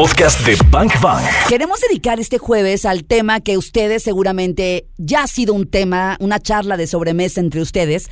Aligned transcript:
podcast 0.00 0.40
de 0.46 0.56
Bank 0.70 0.98
Bang. 1.02 1.22
Queremos 1.46 1.78
dedicar 1.78 2.20
este 2.20 2.38
jueves 2.38 2.86
al 2.86 3.04
tema 3.04 3.40
que 3.40 3.58
ustedes 3.58 4.02
seguramente 4.02 4.86
ya 4.96 5.24
ha 5.24 5.26
sido 5.26 5.52
un 5.52 5.68
tema, 5.68 6.16
una 6.20 6.40
charla 6.40 6.78
de 6.78 6.86
sobremesa 6.86 7.38
entre 7.38 7.60
ustedes, 7.60 8.08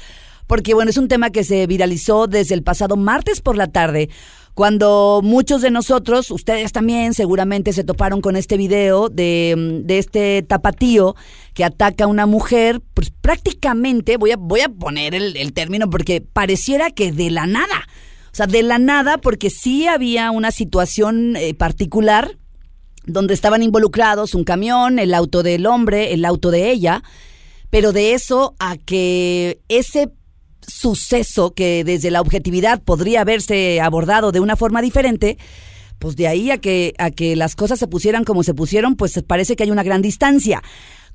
porque 0.47 0.75
bueno, 0.75 0.91
es 0.91 0.99
un 0.99 1.09
tema 1.09 1.31
que 1.31 1.45
se 1.45 1.67
viralizó 1.67 2.27
desde 2.27 2.55
el 2.55 2.63
pasado 2.63 2.99
martes 2.99 3.41
por 3.41 3.57
la 3.57 3.69
tarde, 3.69 4.11
cuando 4.53 5.21
muchos 5.23 5.63
de 5.63 5.71
nosotros, 5.71 6.33
ustedes 6.33 6.73
también 6.73 7.15
seguramente 7.15 7.73
se 7.73 7.85
toparon 7.85 8.21
con 8.21 8.35
este 8.35 8.57
video 8.57 9.09
de, 9.09 9.81
de 9.85 9.99
este 9.99 10.43
tapatío 10.43 11.15
que 11.55 11.65
ataca 11.65 12.05
a 12.05 12.09
una 12.09 12.27
mujer, 12.27 12.83
pues 12.93 13.13
prácticamente, 13.13 14.17
voy 14.17 14.33
a, 14.33 14.37
voy 14.37 14.63
a 14.63 14.69
poner 14.69 15.15
el, 15.15 15.37
el 15.37 15.53
término 15.53 15.89
porque 15.89 16.21
pareciera 16.21 16.91
que 16.91 17.13
de 17.13 17.31
la 17.31 17.47
nada. 17.47 17.78
Sea, 18.39 18.47
de 18.47 18.63
la 18.63 18.79
nada, 18.79 19.19
porque 19.19 19.51
sí 19.51 19.89
había 19.89 20.31
una 20.31 20.53
situación 20.53 21.35
eh, 21.35 21.55
particular 21.55 22.39
donde 23.05 23.35
estaban 23.35 23.65
involucrados 23.65 24.33
un 24.37 24.45
camión, 24.45 25.01
el 25.01 25.13
auto 25.13 25.43
del 25.43 25.67
hombre, 25.67 26.13
el 26.13 26.25
auto 26.25 26.53
de 26.53 26.71
ella, 26.71 27.03
pero 27.69 27.91
de 27.93 28.13
eso 28.13 28.55
a 28.61 28.77
que 28.77 29.59
ese 29.69 30.13
suceso 30.65 31.53
que 31.53 31.83
desde 31.83 32.13
la 32.13 32.21
objetividad 32.21 32.81
podría 32.81 33.23
haberse 33.23 33.81
abordado 33.81 34.31
de 34.31 34.39
una 34.39 34.55
forma 34.55 34.83
diferente, 34.83 35.37
pues 35.99 36.15
de 36.15 36.29
ahí 36.29 36.53
a 36.53 36.59
que, 36.59 36.95
a 36.99 37.11
que 37.11 37.35
las 37.35 37.57
cosas 37.57 37.81
se 37.81 37.89
pusieran 37.89 38.23
como 38.23 38.45
se 38.45 38.55
pusieron, 38.55 38.95
pues 38.95 39.21
parece 39.27 39.57
que 39.57 39.65
hay 39.65 39.73
una 39.73 39.83
gran 39.83 40.01
distancia. 40.01 40.63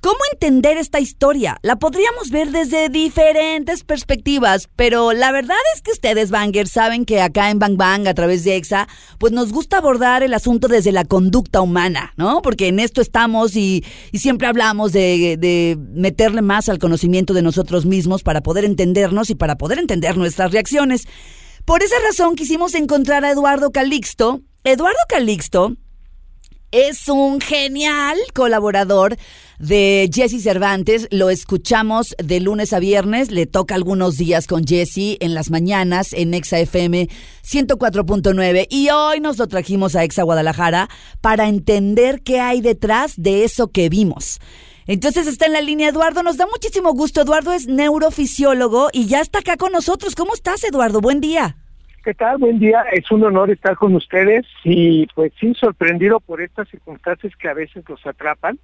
¿Cómo 0.04 0.18
entender 0.34 0.76
esta 0.76 1.00
historia? 1.00 1.58
La 1.62 1.78
podríamos 1.78 2.30
ver 2.30 2.52
desde 2.52 2.90
diferentes 2.90 3.86
perspectivas, 3.86 4.68
pero 4.76 5.14
la 5.14 5.32
verdad 5.32 5.56
es 5.74 5.82
que 5.82 5.92
ustedes, 5.92 6.30
Bangers, 6.30 6.72
saben 6.72 7.06
que 7.06 7.22
acá 7.22 7.50
en 7.50 7.58
Bang 7.58 7.78
Bang, 7.78 8.06
a 8.10 8.14
través 8.14 8.44
de 8.44 8.58
EXA, 8.58 8.90
pues 9.18 9.32
nos 9.32 9.54
gusta 9.54 9.78
abordar 9.78 10.22
el 10.22 10.34
asunto 10.34 10.68
desde 10.68 10.92
la 10.92 11.06
conducta 11.06 11.62
humana, 11.62 12.12
¿no? 12.18 12.42
Porque 12.42 12.68
en 12.68 12.82
esto 12.82 13.00
estamos 13.00 13.56
y, 13.56 13.86
siempre 14.14 14.50
hablamos 14.50 14.92
de 14.92 15.78
meterle 15.94 16.42
más 16.42 16.68
al 16.68 16.80
conocimiento 16.80 17.34
de 17.34 17.42
nosotros 17.42 17.86
mismos 17.86 18.24
para 18.24 18.44
poder 18.44 18.66
entendernos 18.66 19.30
y 19.30 19.36
para 19.36 19.58
poder 19.58 19.80
entender 19.80 20.18
nuestras 20.18 20.52
reacciones. 20.52 21.06
Por 21.64 21.82
esa 21.82 21.96
razón 22.06 22.36
quisimos 22.36 22.76
encontrar 22.76 23.24
a 23.24 23.32
Eduardo 23.32 23.72
Calixto. 23.72 24.42
Eduardo 24.66 25.00
Calixto 25.08 25.78
es 26.74 27.08
un 27.08 27.40
genial 27.40 28.18
colaborador 28.34 29.16
de 29.60 30.10
Jesse 30.14 30.42
Cervantes. 30.42 31.08
Lo 31.12 31.30
escuchamos 31.30 32.16
de 32.24 32.40
lunes 32.40 32.74
a 32.74 32.80
viernes. 32.80 33.32
Le 33.32 33.46
toca 33.46 33.76
algunos 33.76 34.18
días 34.18 34.48
con 34.48 34.66
Jesse 34.66 35.18
en 35.20 35.34
las 35.34 35.52
mañanas 35.52 36.14
en 36.14 36.34
Exa 36.34 36.60
FM 36.60 37.08
104.9. 37.44 38.68
Y 38.70 38.90
hoy 38.90 39.20
nos 39.20 39.38
lo 39.38 39.48
trajimos 39.48 39.96
a 39.96 40.04
Exa 40.04 40.24
Guadalajara 40.24 40.90
para 41.22 41.48
entender 41.48 42.22
qué 42.22 42.40
hay 42.40 42.62
detrás 42.62 43.14
de 43.18 43.44
eso 43.44 43.72
que 43.72 43.90
vimos. 43.90 44.40
Entonces 44.88 45.28
está 45.28 45.46
en 45.46 45.54
la 45.54 45.62
línea 45.62 45.90
Eduardo. 45.90 46.24
Nos 46.24 46.38
da 46.38 46.46
muchísimo 46.46 46.92
gusto. 46.94 47.22
Eduardo 47.22 47.54
es 47.54 47.68
neurofisiólogo 47.68 48.90
y 48.92 49.08
ya 49.08 49.22
está 49.22 49.40
acá 49.40 49.58
con 49.58 49.72
nosotros. 49.72 50.16
¿Cómo 50.16 50.34
estás, 50.34 50.64
Eduardo? 50.64 51.02
Buen 51.02 51.22
día. 51.22 51.56
¿Qué 52.04 52.14
tal? 52.14 52.38
Buen 52.38 52.60
día. 52.60 52.84
Es 52.92 53.10
un 53.12 53.24
honor 53.24 53.50
estar 53.50 53.78
con 53.78 53.96
ustedes 53.96 54.46
y 54.66 55.08
pues 55.16 55.32
sí, 55.40 55.54
sorprendido 55.54 56.20
por 56.20 56.42
estas 56.42 56.68
circunstancias 56.68 57.34
que 57.38 57.48
a 57.48 57.54
veces 57.54 57.86
los 57.88 58.06
atrapan, 58.06 58.60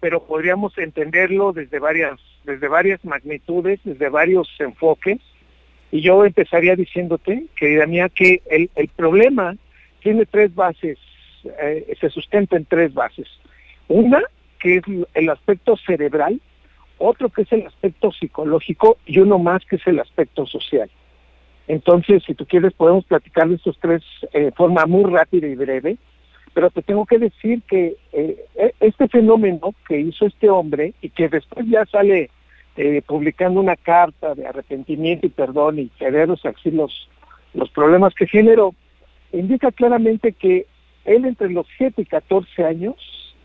pero 0.00 0.24
podríamos 0.24 0.76
entenderlo 0.78 1.52
desde 1.52 1.78
varias, 1.78 2.18
desde 2.44 2.68
varias 2.68 3.04
magnitudes, 3.04 3.80
desde 3.84 4.08
varios 4.08 4.48
enfoques. 4.58 5.18
Y 5.92 6.00
yo 6.00 6.24
empezaría 6.24 6.76
diciéndote, 6.76 7.46
querida 7.56 7.86
mía, 7.86 8.08
que 8.08 8.42
el, 8.50 8.70
el 8.74 8.88
problema 8.88 9.56
tiene 10.00 10.24
tres 10.24 10.54
bases, 10.54 10.98
eh, 11.60 11.94
se 12.00 12.10
sustenta 12.10 12.56
en 12.56 12.64
tres 12.64 12.94
bases. 12.94 13.28
Una, 13.88 14.22
que 14.58 14.76
es 14.76 14.84
el 15.14 15.30
aspecto 15.30 15.76
cerebral, 15.76 16.40
otro 16.98 17.28
que 17.30 17.42
es 17.42 17.52
el 17.52 17.66
aspecto 17.66 18.12
psicológico 18.12 18.98
y 19.06 19.18
uno 19.18 19.38
más 19.38 19.64
que 19.64 19.76
es 19.76 19.86
el 19.86 19.98
aspecto 19.98 20.46
social. 20.46 20.90
Entonces, 21.66 22.22
si 22.26 22.34
tú 22.34 22.46
quieres, 22.46 22.72
podemos 22.72 23.04
platicar 23.04 23.48
de 23.48 23.54
estos 23.54 23.78
tres 23.80 24.02
eh, 24.32 24.40
de 24.40 24.52
forma 24.52 24.86
muy 24.86 25.10
rápida 25.10 25.46
y 25.46 25.54
breve, 25.54 25.96
pero 26.54 26.70
te 26.70 26.82
tengo 26.82 27.06
que 27.06 27.18
decir 27.18 27.62
que 27.62 27.96
eh, 28.12 28.44
este 28.80 29.08
fenómeno 29.08 29.74
que 29.86 30.00
hizo 30.00 30.26
este 30.26 30.50
hombre 30.50 30.94
y 31.00 31.10
que 31.10 31.28
después 31.28 31.66
ya 31.68 31.86
sale 31.86 32.30
eh, 32.76 33.02
publicando 33.06 33.60
una 33.60 33.76
carta 33.76 34.34
de 34.34 34.46
arrepentimiento 34.46 35.26
y 35.26 35.30
perdón 35.30 35.78
y 35.78 35.88
querer 35.90 36.30
así 36.30 36.70
los, 36.70 37.08
los 37.54 37.70
problemas 37.70 38.14
que 38.14 38.26
generó, 38.26 38.74
indica 39.32 39.70
claramente 39.70 40.32
que 40.32 40.66
él 41.04 41.24
entre 41.24 41.50
los 41.50 41.66
7 41.76 42.02
y 42.02 42.04
14 42.04 42.64
años 42.64 42.96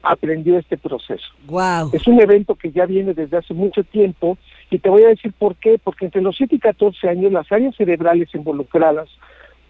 aprendió 0.04 0.58
este 0.58 0.78
proceso. 0.78 1.26
Wow. 1.48 1.90
Es 1.94 2.08
un 2.08 2.22
evento 2.22 2.56
que 2.56 2.72
ya 2.72 2.86
viene 2.86 3.14
desde 3.14 3.38
hace 3.38 3.54
mucho 3.54 3.84
tiempo 3.84 4.38
y 4.70 4.78
te 4.80 4.90
voy 4.90 5.04
a 5.04 5.10
decir 5.10 5.34
por 5.34 5.56
qué, 5.56 5.80
porque 5.84 6.06
entre 6.06 6.22
los 6.22 6.36
7 6.38 6.56
y 6.56 6.60
14 6.60 7.10
años 7.10 7.32
las 7.32 7.52
áreas 7.52 7.76
cerebrales 7.76 8.34
involucradas 8.34 9.10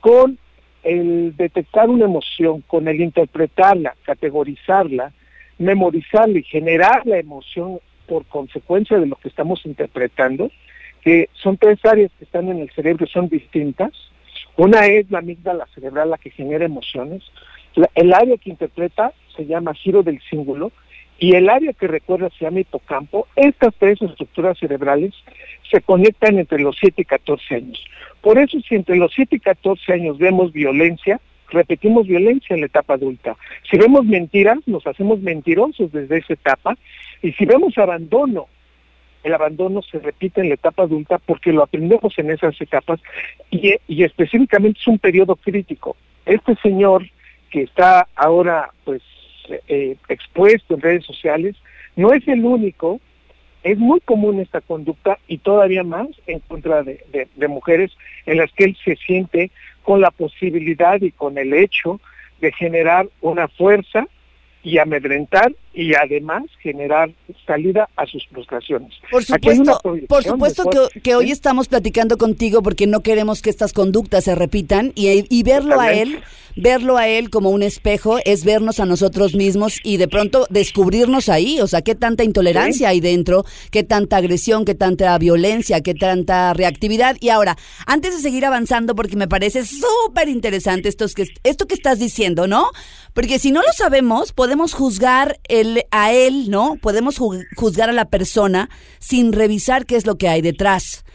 con 0.02 0.38
el 0.86 1.36
detectar 1.36 1.90
una 1.90 2.06
emoción, 2.06 2.62
con 2.62 2.88
el 2.88 3.02
interpretarla, 3.02 3.96
categorizarla, 4.04 5.12
memorizarla 5.58 6.40
y 6.40 6.44
generar 6.44 7.06
la 7.06 7.18
emoción 7.18 7.80
por 8.08 8.26
consecuencia 8.26 9.00
de 9.00 9.08
lo 9.08 9.16
que 9.16 9.28
estamos 9.28 9.66
interpretando, 9.66 10.52
que 11.02 11.30
son 11.34 11.58
tres 11.58 11.84
áreas 11.84 12.12
que 12.18 12.26
están 12.26 12.50
en 12.50 12.60
el 12.60 12.70
cerebro 12.72 13.08
son 13.08 13.30
distintas. 13.30 13.92
Una 14.58 14.86
es 14.86 15.10
la 15.10 15.20
amígdala 15.20 15.68
cerebral, 15.74 16.12
la 16.12 16.18
que 16.18 16.30
genera 16.30 16.66
emociones. 16.66 17.24
El 17.96 18.14
área 18.14 18.38
que 18.38 18.52
interpreta 18.52 19.12
se 19.36 19.46
llama 19.46 19.74
giro 19.74 20.04
del 20.04 20.22
símbolo 20.30 20.72
y 21.18 21.36
el 21.36 21.50
área 21.50 21.74
que 21.74 21.88
recuerda 21.88 22.30
se 22.38 22.46
llama 22.46 22.60
hipocampo. 22.60 23.28
Estas 23.36 23.74
tres 23.78 24.02
estructuras 24.02 24.58
cerebrales 24.60 25.14
se 25.72 25.82
conectan 25.82 26.40
entre 26.40 26.60
los 26.60 26.76
7 26.80 27.02
y 27.02 27.06
14 27.06 27.56
años. 27.56 27.84
Por 28.22 28.38
eso 28.38 28.60
si 28.62 28.76
entre 28.76 28.98
los 28.98 29.14
7 29.14 29.38
y 29.38 29.40
14 29.40 29.94
años 29.94 30.18
vemos 30.18 30.52
violencia, 30.52 31.20
repetimos 31.50 32.08
violencia 32.08 32.54
en 32.54 32.62
la 32.62 32.66
etapa 32.68 32.96
adulta. 32.96 33.38
Si 33.70 33.78
vemos 33.78 34.06
mentiras, 34.06 34.60
nos 34.66 34.86
hacemos 34.88 35.20
mentirosos 35.20 35.92
desde 35.92 36.18
esa 36.18 36.34
etapa. 36.34 36.76
Y 37.22 37.32
si 37.34 37.46
vemos 37.46 37.78
abandono, 37.78 38.48
el 39.24 39.34
abandono 39.34 39.82
se 39.82 40.00
repite 40.00 40.42
en 40.42 40.50
la 40.50 40.56
etapa 40.56 40.84
adulta 40.84 41.18
porque 41.18 41.52
lo 41.52 41.64
aprendemos 41.64 42.18
en 42.20 42.30
esas 42.30 42.60
etapas 42.62 43.00
y, 43.50 43.74
y 43.88 44.04
específicamente 44.04 44.80
es 44.80 44.88
un 44.88 45.00
periodo 45.00 45.36
crítico. 45.36 45.96
Este 46.26 46.56
señor 46.62 47.06
que 47.50 47.64
está 47.64 48.08
ahora 48.16 48.70
pues 48.84 49.02
eh, 49.68 49.96
expuesto 50.10 50.76
en 50.76 50.82
redes 50.82 51.06
sociales, 51.06 51.56
no 51.96 52.14
es 52.14 52.28
el 52.28 52.44
único, 52.46 53.00
es 53.64 53.78
muy 53.78 54.00
común 54.00 54.40
esta 54.40 54.62
conducta 54.62 55.18
y 55.28 55.40
todavía 55.40 55.84
más 55.84 56.08
en 56.28 56.40
contra 56.40 56.84
de, 56.84 57.04
de, 57.12 57.28
de, 57.36 57.48
mujeres 57.48 57.92
en 58.26 58.38
las 58.38 58.52
que 58.54 58.66
él 58.66 58.78
se 58.84 58.96
siente 58.96 59.52
con 59.84 60.02
la 60.02 60.12
posibilidad 60.12 61.02
y 61.02 61.12
con 61.12 61.38
el 61.38 61.54
hecho 61.54 62.00
de 62.42 62.52
generar 62.52 63.08
una 63.22 63.48
fuerza 63.48 64.08
y 64.64 64.78
amedrentar 64.78 65.54
y 65.76 65.94
además 65.94 66.44
generar 66.62 67.12
salida 67.46 67.90
a 67.98 68.06
sus 68.06 68.26
frustraciones. 68.28 68.94
Por 69.12 69.24
supuesto, 69.24 69.82
por 70.08 70.24
supuesto 70.24 70.64
que, 70.70 71.02
que, 71.02 71.16
hoy 71.16 71.32
estamos 71.32 71.68
platicando 71.68 72.18
contigo 72.18 72.64
porque 72.64 72.88
no 72.88 73.02
queremos 73.02 73.42
que 73.42 73.50
estas 73.50 73.74
conductas 73.74 74.24
se 74.24 74.36
repitan 74.36 74.94
y, 74.96 75.26
y 75.30 75.44
verlo 75.44 75.76
Totalmente. 75.76 76.00
a 76.00 76.02
él, 76.02 76.24
verlo 76.56 76.98
a 76.98 77.08
él 77.10 77.30
como 77.30 77.50
un 77.50 77.62
espejo 77.62 78.18
es 78.24 78.46
vernos 78.46 78.80
a 78.80 78.86
nosotros 78.86 79.36
mismos 79.36 79.80
y 79.84 79.98
de 79.98 80.08
pronto 80.08 80.48
descubrirnos 80.50 81.28
ahí, 81.28 81.60
o 81.60 81.68
sea, 81.68 81.82
qué 81.82 81.96
tanta 81.96 82.24
intolerancia 82.24 82.88
¿Sí? 82.90 82.96
hay 82.96 83.00
dentro, 83.02 83.46
qué 83.72 83.84
tanta 83.84 84.18
agresión, 84.18 84.64
qué 84.64 84.76
tanta 84.76 85.18
violencia, 85.18 85.82
qué 85.82 85.94
tanta 85.94 86.54
reactividad. 86.54 87.18
Y 87.20 87.30
ahora, 87.30 87.58
antes 87.86 88.16
de 88.16 88.22
seguir 88.22 88.46
avanzando, 88.46 88.96
porque 88.96 89.18
me 89.18 89.28
parece 89.28 89.66
súper 89.66 90.30
interesante 90.30 90.88
esto 90.88 91.06
que, 91.14 91.26
esto 91.44 91.68
que 91.68 91.76
estás 91.76 92.00
diciendo, 92.00 92.48
¿no? 92.48 92.72
Porque 93.14 93.40
si 93.40 93.52
no 93.52 93.62
lo 93.62 93.72
sabemos, 93.74 94.34
podemos 94.34 94.74
juzgar 94.74 95.40
el, 95.48 95.65
a 95.92 96.14
él, 96.14 96.50
¿no? 96.50 96.78
Podemos 96.82 97.18
juzgar 97.18 97.90
a 97.90 97.94
la 97.94 98.10
persona 98.10 98.70
sin 99.00 99.34
revisar 99.34 99.86
qué 99.86 99.96
es 99.96 100.06
lo 100.06 100.18
que 100.18 100.28
hay 100.28 100.42
detrás. 100.42 101.06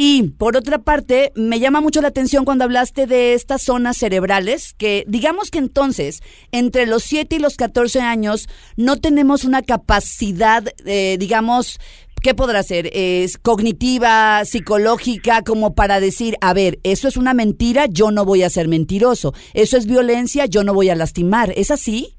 Y 0.00 0.22
por 0.38 0.56
otra 0.56 0.78
parte, 0.78 1.32
me 1.34 1.58
llama 1.58 1.80
mucho 1.80 2.00
la 2.00 2.06
atención 2.06 2.44
cuando 2.44 2.62
hablaste 2.62 3.08
de 3.08 3.34
estas 3.34 3.62
zonas 3.62 3.96
cerebrales, 3.96 4.72
que 4.74 5.04
digamos 5.08 5.50
que 5.50 5.58
entonces, 5.58 6.20
entre 6.52 6.86
los 6.86 7.02
7 7.02 7.34
y 7.34 7.38
los 7.40 7.56
14 7.56 8.00
años, 8.00 8.48
no 8.76 8.98
tenemos 8.98 9.42
una 9.42 9.60
capacidad, 9.62 10.62
eh, 10.86 11.16
digamos, 11.18 11.80
¿qué 12.22 12.32
podrá 12.32 12.62
ser? 12.62 12.90
Es 12.92 13.38
cognitiva, 13.38 14.44
psicológica, 14.44 15.42
como 15.42 15.74
para 15.74 15.98
decir, 15.98 16.36
a 16.42 16.52
ver, 16.52 16.78
eso 16.84 17.08
es 17.08 17.16
una 17.16 17.34
mentira, 17.34 17.86
yo 17.86 18.12
no 18.12 18.24
voy 18.24 18.44
a 18.44 18.50
ser 18.50 18.68
mentiroso. 18.68 19.34
Eso 19.52 19.76
es 19.76 19.86
violencia, 19.86 20.46
yo 20.46 20.62
no 20.62 20.74
voy 20.74 20.90
a 20.90 20.94
lastimar. 20.94 21.52
¿Es 21.56 21.72
así? 21.72 22.17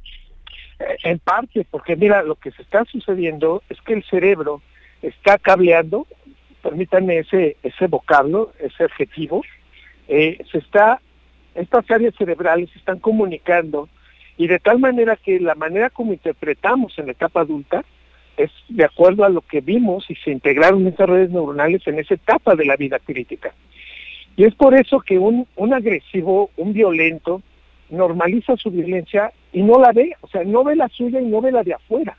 En 1.03 1.19
parte, 1.19 1.65
porque 1.69 1.95
mira, 1.95 2.23
lo 2.23 2.35
que 2.35 2.51
se 2.51 2.61
está 2.61 2.85
sucediendo 2.85 3.63
es 3.69 3.79
que 3.81 3.93
el 3.93 4.03
cerebro 4.03 4.61
está 5.01 5.37
cableando, 5.37 6.07
permítanme 6.61 7.19
ese, 7.19 7.57
ese 7.63 7.87
vocablo, 7.87 8.53
ese 8.59 8.85
adjetivo, 8.85 9.43
eh, 10.07 10.37
se 10.51 10.59
está, 10.59 11.01
estas 11.55 11.89
áreas 11.91 12.15
cerebrales 12.17 12.69
se 12.71 12.79
están 12.79 12.99
comunicando 12.99 13.89
Y 14.37 14.47
de 14.47 14.59
tal 14.59 14.79
manera 14.79 15.17
que 15.17 15.39
la 15.39 15.53
manera 15.53 15.89
como 15.89 16.13
interpretamos 16.13 16.97
en 16.97 17.07
la 17.07 17.11
etapa 17.11 17.41
adulta 17.41 17.83
es 18.37 18.49
de 18.69 18.85
acuerdo 18.85 19.25
a 19.25 19.29
lo 19.29 19.41
que 19.41 19.59
vimos 19.59 20.09
y 20.09 20.15
se 20.15 20.31
integraron 20.31 20.87
esas 20.87 21.09
redes 21.09 21.29
neuronales 21.29 21.85
en 21.85 21.99
esa 21.99 22.13
etapa 22.13 22.55
de 22.55 22.63
la 22.63 22.77
vida 22.77 22.99
crítica. 22.99 23.53
Y 24.37 24.45
es 24.45 24.55
por 24.55 24.73
eso 24.73 25.01
que 25.01 25.19
un, 25.19 25.45
un 25.57 25.73
agresivo, 25.73 26.51
un 26.55 26.71
violento, 26.71 27.41
normaliza 27.89 28.55
su 28.55 28.71
violencia 28.71 29.33
y 29.51 29.61
no 29.61 29.79
la 29.79 29.91
ve, 29.91 30.15
o 30.21 30.27
sea, 30.27 30.43
no 30.43 30.63
ve 30.63 30.75
la 30.75 30.87
suya 30.89 31.19
y 31.19 31.25
no 31.25 31.41
ve 31.41 31.51
la 31.51 31.63
de 31.63 31.73
afuera. 31.73 32.17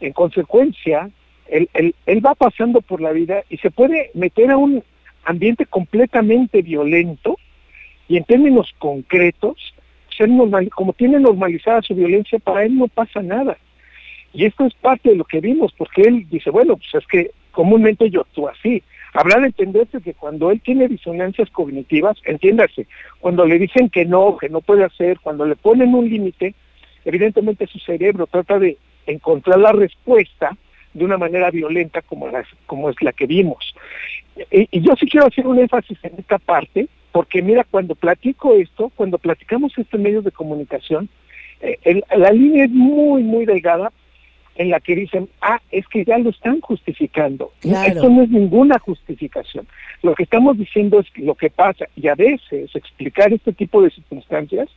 En 0.00 0.12
consecuencia, 0.12 1.10
él, 1.48 1.68
él, 1.74 2.26
va 2.26 2.34
pasando 2.34 2.80
por 2.80 3.00
la 3.00 3.12
vida 3.12 3.42
y 3.48 3.58
se 3.58 3.70
puede 3.70 4.10
meter 4.14 4.50
a 4.50 4.56
un 4.56 4.82
ambiente 5.24 5.66
completamente 5.66 6.62
violento 6.62 7.36
y 8.08 8.16
en 8.16 8.24
términos 8.24 8.74
concretos, 8.78 9.74
ser 10.16 10.28
normal, 10.28 10.70
como 10.70 10.92
tiene 10.92 11.18
normalizada 11.20 11.82
su 11.82 11.94
violencia, 11.94 12.38
para 12.38 12.64
él 12.64 12.76
no 12.76 12.88
pasa 12.88 13.22
nada. 13.22 13.56
Y 14.34 14.44
esto 14.44 14.66
es 14.66 14.74
parte 14.74 15.10
de 15.10 15.16
lo 15.16 15.24
que 15.24 15.40
vimos, 15.40 15.72
porque 15.76 16.02
él 16.02 16.26
dice, 16.28 16.50
bueno, 16.50 16.76
pues 16.76 16.94
es 16.94 17.06
que 17.06 17.30
comúnmente 17.52 18.10
yo 18.10 18.22
actúo 18.22 18.48
así. 18.48 18.82
Habrá 19.14 19.38
de 19.40 19.46
entenderse 19.46 20.00
que 20.00 20.14
cuando 20.14 20.50
él 20.50 20.60
tiene 20.60 20.88
disonancias 20.88 21.50
cognitivas, 21.50 22.16
entiéndase, 22.24 22.86
cuando 23.20 23.44
le 23.44 23.58
dicen 23.58 23.90
que 23.90 24.06
no, 24.06 24.38
que 24.38 24.48
no 24.48 24.62
puede 24.62 24.84
hacer, 24.84 25.20
cuando 25.20 25.44
le 25.44 25.54
ponen 25.54 25.94
un 25.94 26.08
límite, 26.08 26.54
evidentemente 27.04 27.66
su 27.66 27.78
cerebro 27.78 28.26
trata 28.26 28.58
de 28.58 28.78
encontrar 29.06 29.58
la 29.58 29.72
respuesta 29.72 30.56
de 30.94 31.04
una 31.04 31.18
manera 31.18 31.50
violenta 31.50 32.02
como, 32.02 32.28
como 32.66 32.90
es 32.90 32.96
la 33.02 33.12
que 33.12 33.26
vimos. 33.26 33.74
Y, 34.50 34.80
yo 34.80 34.94
sí 34.96 35.06
quiero 35.06 35.26
hacer 35.26 35.46
un 35.46 35.58
énfasis 35.58 35.98
en 36.02 36.14
esta 36.18 36.38
parte, 36.38 36.88
porque 37.12 37.42
mira, 37.42 37.64
cuando 37.70 37.94
platico 37.94 38.54
esto, 38.54 38.90
cuando 38.94 39.18
platicamos 39.18 39.76
estos 39.76 40.00
medios 40.00 40.24
de 40.24 40.30
comunicación, 40.30 41.08
eh, 41.60 42.02
la 42.16 42.32
línea 42.32 42.64
es 42.64 42.70
muy, 42.70 43.22
muy 43.22 43.44
delgada 43.44 43.92
en 44.56 44.70
la 44.70 44.80
que 44.80 44.94
dicen, 44.94 45.28
ah, 45.40 45.60
es 45.70 45.86
que 45.88 46.04
ya 46.04 46.18
lo 46.18 46.30
están 46.30 46.60
justificando. 46.60 47.52
Esto 47.62 48.08
no 48.08 48.22
es 48.22 48.30
ninguna 48.30 48.78
justificación. 48.78 49.66
Lo 50.02 50.14
que 50.14 50.24
estamos 50.24 50.58
diciendo 50.58 51.00
es 51.00 51.06
lo 51.16 51.34
que 51.34 51.50
pasa 51.50 51.86
y 51.96 52.08
a 52.08 52.14
veces 52.14 52.74
explicar 52.74 53.32
este 53.32 53.52
tipo 53.52 53.82
de 53.82 53.90
circunstancias, 53.90 54.68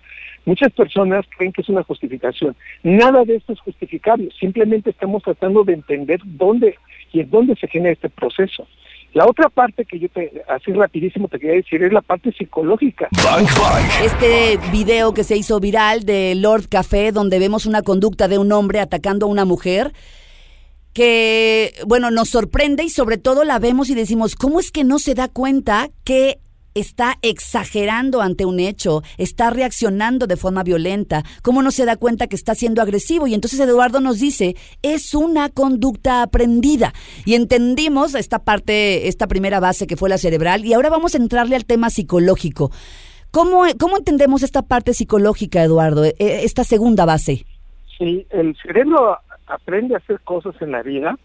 muchas 0.45 0.71
personas 0.71 1.25
creen 1.37 1.51
que 1.51 1.61
es 1.61 1.69
una 1.69 1.83
justificación. 1.83 2.55
Nada 2.83 3.25
de 3.25 3.35
esto 3.35 3.53
es 3.53 3.59
justificable, 3.59 4.29
simplemente 4.39 4.91
estamos 4.91 5.23
tratando 5.23 5.63
de 5.63 5.73
entender 5.73 6.21
dónde 6.23 6.75
y 7.11 7.21
en 7.21 7.29
dónde 7.29 7.55
se 7.55 7.67
genera 7.67 7.93
este 7.93 8.09
proceso. 8.09 8.67
La 9.15 9.25
otra 9.25 9.47
parte 9.47 9.85
que 9.85 9.97
yo 9.97 10.09
te, 10.09 10.43
así 10.49 10.73
rapidísimo 10.73 11.29
te 11.29 11.39
quería 11.39 11.55
decir 11.55 11.81
es 11.81 11.93
la 11.93 12.01
parte 12.01 12.33
psicológica. 12.33 13.07
Este 14.03 14.59
video 14.73 15.13
que 15.13 15.23
se 15.23 15.37
hizo 15.37 15.61
viral 15.61 16.03
de 16.03 16.35
Lord 16.35 16.67
Café, 16.67 17.13
donde 17.13 17.39
vemos 17.39 17.65
una 17.65 17.81
conducta 17.81 18.27
de 18.27 18.37
un 18.39 18.51
hombre 18.51 18.81
atacando 18.81 19.25
a 19.25 19.29
una 19.29 19.45
mujer, 19.45 19.93
que, 20.91 21.75
bueno, 21.87 22.11
nos 22.11 22.27
sorprende 22.27 22.83
y 22.83 22.89
sobre 22.89 23.17
todo 23.17 23.45
la 23.45 23.57
vemos 23.57 23.89
y 23.89 23.95
decimos, 23.95 24.35
¿cómo 24.35 24.59
es 24.59 24.69
que 24.69 24.83
no 24.83 24.99
se 24.99 25.13
da 25.13 25.29
cuenta 25.29 25.87
que 26.03 26.39
está 26.75 27.15
exagerando 27.21 28.21
ante 28.21 28.45
un 28.45 28.59
hecho, 28.59 29.01
está 29.17 29.49
reaccionando 29.49 30.27
de 30.27 30.35
forma 30.35 30.61
violenta, 30.61 31.23
cómo 31.41 31.63
no 31.63 31.71
se 31.71 31.85
da 31.85 31.95
cuenta 31.95 32.27
que 32.27 32.35
está 32.35 32.53
siendo 32.53 32.81
agresivo. 32.81 33.27
Y 33.27 33.33
entonces 33.33 33.59
Eduardo 33.59 34.01
nos 34.01 34.19
dice, 34.19 34.55
es 34.83 35.15
una 35.15 35.49
conducta 35.49 36.21
aprendida. 36.21 36.93
Y 37.25 37.33
entendimos 37.35 38.13
esta 38.13 38.39
parte, 38.43 39.07
esta 39.07 39.27
primera 39.27 39.59
base 39.59 39.87
que 39.87 39.95
fue 39.95 40.09
la 40.09 40.17
cerebral, 40.17 40.65
y 40.65 40.73
ahora 40.73 40.89
vamos 40.89 41.15
a 41.15 41.17
entrarle 41.17 41.55
al 41.55 41.65
tema 41.65 41.89
psicológico. 41.89 42.71
¿Cómo, 43.31 43.63
cómo 43.79 43.97
entendemos 43.97 44.43
esta 44.43 44.61
parte 44.61 44.93
psicológica, 44.93 45.63
Eduardo, 45.63 46.03
e, 46.05 46.15
e, 46.19 46.43
esta 46.43 46.63
segunda 46.63 47.05
base? 47.05 47.45
Sí, 47.97 48.27
el 48.29 48.55
cerebro 48.61 49.17
aprende 49.47 49.95
a 49.95 49.99
hacer 49.99 50.19
cosas 50.21 50.55
en 50.61 50.71
la 50.71 50.83
vida 50.83 51.17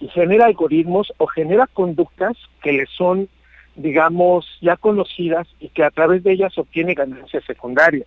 y 0.00 0.08
genera 0.08 0.46
algoritmos 0.46 1.12
o 1.18 1.26
genera 1.26 1.66
conductas 1.66 2.36
que 2.62 2.72
le 2.72 2.86
son 2.86 3.28
digamos, 3.74 4.46
ya 4.60 4.76
conocidas 4.76 5.48
y 5.60 5.68
que 5.68 5.84
a 5.84 5.90
través 5.90 6.22
de 6.22 6.32
ellas 6.32 6.56
obtiene 6.58 6.94
ganancias 6.94 7.44
secundarias. 7.44 8.06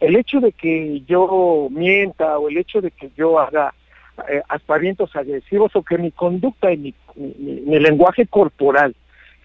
El 0.00 0.16
hecho 0.16 0.40
de 0.40 0.52
que 0.52 1.02
yo 1.06 1.68
mienta 1.70 2.38
o 2.38 2.48
el 2.48 2.58
hecho 2.58 2.80
de 2.80 2.90
que 2.90 3.10
yo 3.16 3.38
haga 3.38 3.74
eh, 4.28 4.42
aspavientos 4.48 5.14
agresivos 5.14 5.74
o 5.74 5.82
que 5.82 5.98
mi 5.98 6.10
conducta 6.10 6.72
y 6.72 6.76
mi, 6.76 6.94
mi, 7.16 7.78
lenguaje 7.78 8.26
corporal 8.26 8.94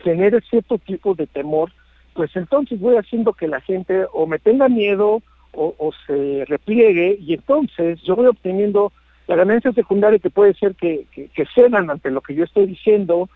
genere 0.04 0.42
cierto 0.50 0.78
tipo 0.78 1.14
de 1.14 1.28
temor, 1.28 1.72
pues 2.14 2.36
entonces 2.36 2.80
voy 2.80 2.98
haciendo 2.98 3.34
que 3.34 3.48
la 3.48 3.62
gente 3.62 4.06
o 4.14 4.28
me 4.28 4.40
tenga 4.40 4.68
miedo 4.70 5.22
o, 5.58 5.94
se 6.06 6.44
repliegue 6.48 7.18
y 7.22 7.34
entonces 7.34 8.02
yo 8.02 8.18
voy 8.18 8.28
obteniendo 8.28 8.92
la 9.28 9.38
ganancia 9.38 9.72
secundaria 9.72 10.20
que 10.20 10.30
puede 10.30 10.54
ser 10.54 10.76
que, 10.76 11.06
que, 11.14 11.30
que 11.30 11.46
cedan 11.56 11.90
ante 11.90 12.12
lo 12.12 12.20
que 12.20 12.36
yo 12.36 12.44
estoy 12.44 12.66
diciendo 12.66 13.30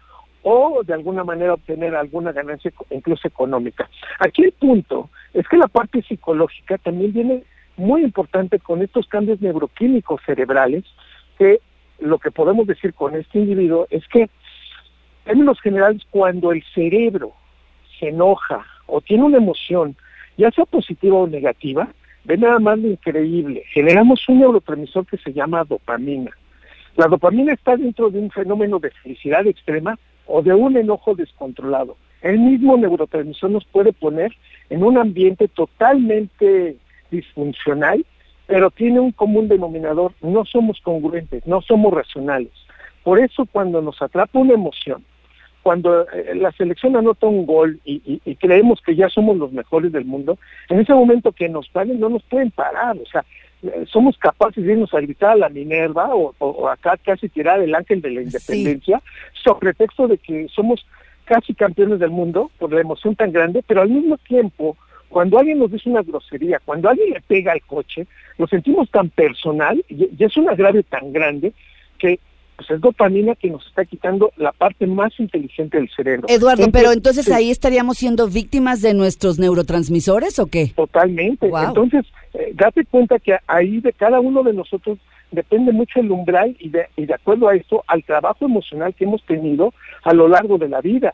o 0.43 0.81
de 0.83 0.93
alguna 0.93 1.23
manera 1.23 1.53
obtener 1.53 1.95
alguna 1.95 2.31
ganancia 2.31 2.71
incluso 2.89 3.27
económica. 3.27 3.89
Aquí 4.19 4.43
el 4.43 4.51
punto 4.53 5.09
es 5.33 5.47
que 5.47 5.57
la 5.57 5.67
parte 5.67 6.01
psicológica 6.01 6.77
también 6.77 7.13
viene 7.13 7.43
muy 7.77 8.03
importante 8.03 8.59
con 8.59 8.81
estos 8.81 9.07
cambios 9.07 9.41
neuroquímicos 9.41 10.21
cerebrales, 10.25 10.83
que 11.37 11.59
lo 11.99 12.19
que 12.19 12.31
podemos 12.31 12.67
decir 12.67 12.93
con 12.93 13.15
este 13.15 13.39
individuo 13.39 13.87
es 13.89 14.07
que, 14.07 14.23
en 14.23 14.29
términos 15.25 15.59
generales, 15.61 16.01
cuando 16.09 16.51
el 16.51 16.63
cerebro 16.73 17.33
se 17.99 18.09
enoja 18.09 18.65
o 18.87 19.01
tiene 19.01 19.23
una 19.23 19.37
emoción, 19.37 19.95
ya 20.37 20.51
sea 20.51 20.65
positiva 20.65 21.17
o 21.17 21.27
negativa, 21.27 21.89
ve 22.23 22.37
nada 22.37 22.59
más 22.59 22.79
lo 22.79 22.89
increíble. 22.89 23.63
Generamos 23.73 24.27
un 24.29 24.39
neurotransmisor 24.39 25.05
que 25.05 25.17
se 25.17 25.33
llama 25.33 25.63
dopamina. 25.63 26.31
La 26.95 27.07
dopamina 27.07 27.53
está 27.53 27.77
dentro 27.77 28.09
de 28.09 28.19
un 28.19 28.29
fenómeno 28.29 28.79
de 28.79 28.91
felicidad 28.91 29.45
extrema 29.47 29.97
o 30.29 30.41
de 30.41 30.53
un 30.53 30.77
enojo 30.77 31.15
descontrolado. 31.15 31.97
El 32.21 32.39
mismo 32.39 32.77
neurotransmisor 32.77 33.49
nos 33.49 33.65
puede 33.65 33.93
poner 33.93 34.31
en 34.69 34.83
un 34.83 34.97
ambiente 34.97 35.47
totalmente 35.47 36.77
disfuncional, 37.11 38.05
pero 38.45 38.69
tiene 38.71 38.99
un 38.99 39.11
común 39.11 39.47
denominador, 39.47 40.13
no 40.21 40.45
somos 40.45 40.79
congruentes, 40.81 41.45
no 41.47 41.61
somos 41.61 41.93
racionales. 41.93 42.51
Por 43.03 43.19
eso 43.19 43.45
cuando 43.45 43.81
nos 43.81 44.01
atrapa 44.01 44.39
una 44.39 44.53
emoción, 44.53 45.03
cuando 45.63 46.09
eh, 46.09 46.35
la 46.35 46.51
selección 46.53 46.95
anota 46.95 47.27
un 47.27 47.45
gol 47.45 47.79
y, 47.83 48.19
creemos 48.35 48.81
que 48.81 48.95
ya 48.95 49.09
somos 49.09 49.37
los 49.37 49.51
mejores 49.51 49.91
del 49.91 50.05
mundo, 50.05 50.37
en 50.69 50.79
ese 50.79 50.93
momento 50.93 51.31
que 51.31 51.49
nos 51.49 51.67
paren 51.69 51.99
no 51.99 52.09
nos 52.09 52.23
pueden 52.23 52.51
parar, 52.51 52.97
somos 53.87 54.17
capaces 54.17 54.63
de 54.63 54.73
irnos 54.73 54.93
a 54.93 55.01
gritar 55.01 55.31
a 55.31 55.35
la 55.35 55.49
Minerva 55.49 56.09
o, 56.13 56.67
acá 56.69 56.97
casi 57.03 57.29
tirar 57.29 57.61
el 57.61 57.75
ángel 57.75 58.01
de 58.01 58.11
la 58.11 58.21
independencia, 58.21 59.01
sobre 59.43 59.73
texto 59.73 60.07
de 60.07 60.17
que 60.17 60.47
somos 60.49 60.85
casi 61.25 61.53
campeones 61.53 61.99
del 61.99 62.09
mundo 62.09 62.51
por 62.57 62.71
la 62.71 62.81
emoción 62.81 63.15
tan 63.15 63.31
grande, 63.31 63.63
pero 63.65 63.81
al 63.81 63.89
mismo 63.89 64.17
tiempo, 64.17 64.77
cuando 65.09 65.37
alguien 65.37 65.59
nos 65.59 65.71
dice 65.71 65.89
una 65.89 66.01
grosería, 66.01 66.59
cuando 66.63 66.89
alguien 66.89 67.13
le 67.13 67.21
pega 67.21 67.51
al 67.51 67.61
coche, 67.61 68.07
lo 68.37 68.47
sentimos 68.47 68.89
tan 68.89 69.09
personal 69.09 69.83
y, 69.89 70.09
y 70.17 70.23
es 70.23 70.35
un 70.37 70.49
agravio 70.49 70.83
tan 70.83 71.11
grande 71.11 71.53
que 71.97 72.19
pues 72.59 72.71
es 72.71 72.81
dopamina 72.81 73.35
que 73.35 73.49
nos 73.49 73.65
está 73.65 73.85
quitando 73.85 74.33
la 74.35 74.51
parte 74.51 74.85
más 74.85 75.17
inteligente 75.17 75.77
del 75.77 75.89
cerebro. 75.95 76.27
Eduardo, 76.27 76.69
pero 76.73 76.91
entonces 76.91 77.31
ahí 77.31 77.51
estaríamos 77.51 77.97
siendo 77.97 78.27
víctimas 78.27 78.81
de 78.81 78.93
nuestros 78.93 79.39
neurotransmisores 79.39 80.39
o 80.39 80.47
qué? 80.47 80.73
Totalmente. 80.75 81.47
Entonces, 81.47 82.05
eh, 82.33 82.51
date 82.55 82.83
cuenta 82.83 83.17
que 83.17 83.37
ahí 83.47 83.79
de 83.79 83.93
cada 83.93 84.19
uno 84.19 84.43
de 84.43 84.51
nosotros 84.51 84.97
depende 85.31 85.71
mucho 85.71 86.01
el 86.01 86.11
umbral 86.11 86.57
y 86.59 86.67
de, 86.67 86.87
y 86.97 87.05
de 87.05 87.13
acuerdo 87.13 87.47
a 87.47 87.55
eso, 87.55 87.81
al 87.87 88.03
trabajo 88.03 88.43
emocional 88.43 88.93
que 88.93 89.05
hemos 89.05 89.23
tenido 89.23 89.73
a 90.03 90.13
lo 90.13 90.27
largo 90.27 90.57
de 90.57 90.67
la 90.67 90.81
vida. 90.81 91.13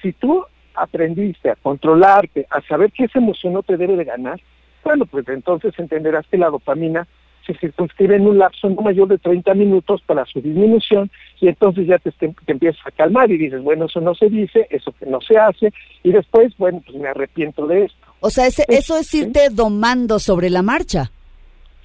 Si 0.00 0.14
tú 0.14 0.46
aprendiste 0.74 1.50
a 1.50 1.56
controlarte, 1.56 2.46
a 2.48 2.62
saber 2.62 2.90
que 2.90 3.04
esa 3.04 3.18
emoción 3.18 3.52
no 3.52 3.62
te 3.62 3.76
debe 3.76 3.96
de 3.96 4.04
ganar, 4.04 4.40
bueno, 4.82 5.04
pues 5.04 5.28
entonces 5.28 5.74
entenderás 5.78 6.26
que 6.28 6.38
la 6.38 6.48
dopamina 6.48 7.06
se 7.46 7.54
circunscribe 7.54 8.16
en 8.16 8.26
un 8.26 8.38
lapso 8.38 8.68
no 8.68 8.82
mayor 8.82 9.08
de 9.08 9.18
30 9.18 9.54
minutos 9.54 10.02
para 10.06 10.24
su 10.26 10.40
disminución 10.40 11.10
y 11.40 11.48
entonces 11.48 11.86
ya 11.86 11.98
te, 11.98 12.12
empiezas 12.46 12.86
a 12.86 12.90
calmar 12.90 13.30
y 13.30 13.38
dices, 13.38 13.62
bueno, 13.62 13.86
eso 13.86 14.00
no 14.00 14.14
se 14.14 14.28
dice, 14.28 14.66
eso 14.70 14.92
que 14.98 15.06
no 15.06 15.20
se 15.20 15.38
hace 15.38 15.72
y 16.02 16.12
después, 16.12 16.56
bueno, 16.58 16.82
pues 16.84 16.98
me 16.98 17.08
arrepiento 17.08 17.66
de 17.66 17.84
esto. 17.84 18.06
O 18.20 18.30
sea, 18.30 18.46
ese, 18.46 18.64
eso 18.68 18.96
es 18.96 19.12
irte 19.14 19.48
domando 19.50 20.18
sobre 20.18 20.50
la 20.50 20.62
marcha. 20.62 21.10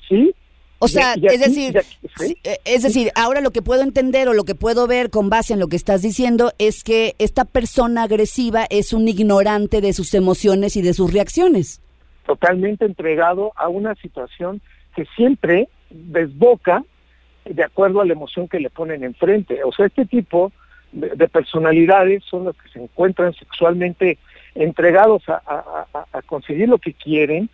Sí, 0.08 0.34
o 0.84 0.88
sea, 0.88 1.14
es 1.14 1.40
decir, 1.40 1.78
eh, 1.78 2.58
es 2.66 2.82
decir, 2.82 3.12
ahora 3.14 3.40
lo 3.40 3.52
que 3.52 3.62
puedo 3.62 3.84
entender 3.84 4.28
o 4.28 4.34
lo 4.34 4.46
que 4.46 4.56
puedo 4.56 4.88
ver 4.88 5.12
con 5.12 5.30
base 5.30 5.54
en 5.54 5.60
lo 5.60 5.68
que 5.68 5.76
estás 5.76 6.02
diciendo 6.02 6.54
es 6.58 6.84
que 6.84 7.14
esta 7.20 7.46
persona 7.46 8.02
agresiva 8.02 8.66
es 8.68 8.92
un 8.92 9.08
ignorante 9.08 9.80
de 9.80 9.94
sus 9.94 10.16
emociones 10.16 10.76
y 10.76 10.82
de 10.82 10.96
sus 10.96 11.14
reacciones. 11.14 11.84
Totalmente 12.26 12.86
entregado 12.86 13.52
a 13.58 13.70
una 13.70 13.94
situación 13.94 14.60
que 14.96 15.06
siempre 15.16 15.68
desboca 15.90 16.84
de 17.46 17.64
acuerdo 17.64 18.02
a 18.02 18.06
la 18.06 18.14
emoción 18.14 18.48
que 18.48 18.60
le 18.60 18.70
ponen 18.70 19.04
enfrente. 19.04 19.64
O 19.64 19.72
sea, 19.72 19.88
este 19.88 20.06
tipo 20.06 20.52
de, 20.92 21.28
personalidades 21.28 22.24
son 22.26 22.46
los 22.46 22.56
que 22.58 22.70
se 22.70 22.82
encuentran 22.82 23.34
sexualmente 23.34 24.18
entregados 24.56 25.24
a, 25.28 25.86
conseguir 26.26 26.70
lo 26.70 26.78
que 26.78 26.94
quieren, 26.94 27.50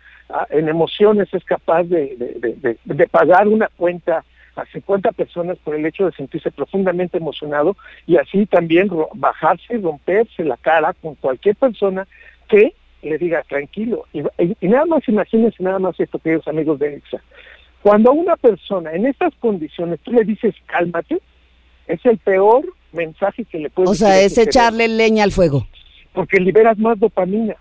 en 0.50 0.68
emociones 0.68 1.32
es 1.32 1.44
capaz 1.44 1.84
de, 1.84 2.76
de, 2.84 3.06
pagar 3.08 3.48
una 3.48 3.68
cuenta 3.76 4.24
a 4.56 4.64
50 4.66 5.12
personas 5.12 5.56
por 5.58 5.76
el 5.76 5.86
hecho 5.86 6.06
de 6.06 6.12
sentirse 6.12 6.50
profundamente 6.50 7.18
emocionado 7.18 7.76
y 8.06 8.16
así 8.16 8.46
también 8.46 8.90
bajarse 9.14 9.74
y 9.74 9.80
romperse 9.80 10.44
la 10.44 10.56
cara 10.56 10.92
con 10.94 11.14
cualquier 11.14 11.54
persona 11.54 12.06
que 12.48 12.74
le 13.02 13.18
diga 13.18 13.42
tranquilo. 13.48 14.04
Y, 14.12 14.22
nada 14.66 14.86
más 14.86 15.08
imagínense 15.08 15.62
nada 15.62 15.78
más 15.78 15.98
esto, 15.98 16.18
queridos 16.18 16.48
amigos 16.48 16.78
de 16.78 16.96
EXA. 16.96 17.22
Cuando 17.82 18.10
a 18.10 18.14
una 18.14 18.36
persona 18.36 18.92
en 18.92 19.06
estas 19.06 19.34
condiciones 19.36 20.00
tú 20.00 20.12
le 20.12 20.24
dices 20.24 20.54
cálmate, 20.66 21.20
es 21.86 22.04
el 22.04 22.18
peor 22.18 22.64
mensaje 22.92 23.44
que 23.44 23.58
le 23.58 23.70
puedes 23.70 23.90
O 23.90 23.94
sea, 23.94 24.20
es 24.20 24.36
echarle 24.36 24.88
leña 24.88 25.24
al 25.24 25.32
fuego. 25.32 25.66
Porque 26.12 26.40
liberas 26.40 26.78
más 26.78 26.98
dopamina. 26.98 27.56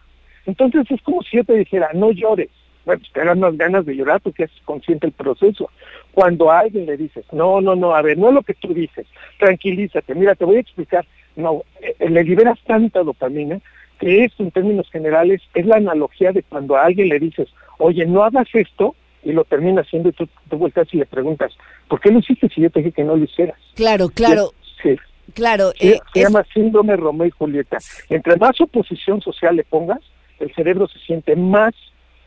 Entonces 0.45 0.89
es 0.89 1.01
como 1.01 1.21
si 1.23 1.37
yo 1.37 1.43
te 1.43 1.53
dijera, 1.53 1.89
no 1.93 2.11
llores. 2.11 2.49
Bueno, 2.85 3.01
te 3.13 3.23
dan 3.23 3.37
unas 3.39 3.57
ganas 3.57 3.85
de 3.85 3.95
llorar 3.95 4.21
porque 4.21 4.45
es 4.45 4.51
consciente 4.63 5.07
el 5.07 5.11
proceso. 5.11 5.69
Cuando 6.13 6.49
a 6.49 6.59
alguien 6.59 6.85
le 6.85 6.95
dices, 6.95 7.25
no, 7.33 7.59
no, 7.59 7.75
no, 7.75 7.93
a 7.93 8.01
ver, 8.01 8.17
no 8.17 8.29
es 8.29 8.33
lo 8.33 8.41
que 8.43 8.53
tú 8.53 8.73
dices, 8.73 9.05
tranquilízate, 9.39 10.15
mira, 10.15 10.35
te 10.35 10.45
voy 10.45 10.55
a 10.55 10.61
explicar. 10.61 11.05
No, 11.35 11.63
eh, 11.81 12.09
le 12.09 12.23
liberas 12.23 12.57
tanta 12.65 13.03
dopamina 13.03 13.59
que 13.99 14.23
esto 14.25 14.43
en 14.43 14.51
términos 14.51 14.89
generales 14.91 15.41
es 15.53 15.65
la 15.65 15.77
analogía 15.77 16.31
de 16.31 16.43
cuando 16.43 16.75
a 16.75 16.85
alguien 16.85 17.09
le 17.09 17.19
dices, 17.19 17.49
oye, 17.77 18.05
no 18.05 18.23
hagas 18.23 18.47
esto, 18.53 18.95
y 19.23 19.33
lo 19.33 19.43
termina 19.43 19.81
haciendo 19.81 20.09
y 20.09 20.13
tú 20.13 20.27
te 20.49 20.55
vueltas 20.55 20.87
y 20.93 20.97
le 20.97 21.05
preguntas, 21.05 21.51
¿por 21.87 21.99
qué 21.99 22.11
lo 22.11 22.19
hiciste 22.19 22.47
si 22.49 22.61
yo 22.61 22.69
te 22.69 22.79
dije 22.79 22.91
que 22.93 23.03
no 23.03 23.15
lo 23.15 23.23
hicieras? 23.23 23.57
Claro, 23.75 24.09
claro. 24.09 24.51
Sí. 24.81 24.95
Claro. 25.33 25.71
Eh, 25.79 25.99
se 26.13 26.21
llama 26.21 26.45
síndrome 26.53 26.95
Romeo 26.95 27.27
y 27.27 27.31
Julieta. 27.31 27.77
Entre 28.09 28.37
más 28.37 28.59
oposición 28.61 29.21
social 29.21 29.57
le 29.57 29.65
pongas, 29.65 29.99
el 30.39 30.53
cerebro 30.55 30.87
se 30.87 30.99
siente 30.99 31.35
más, 31.35 31.73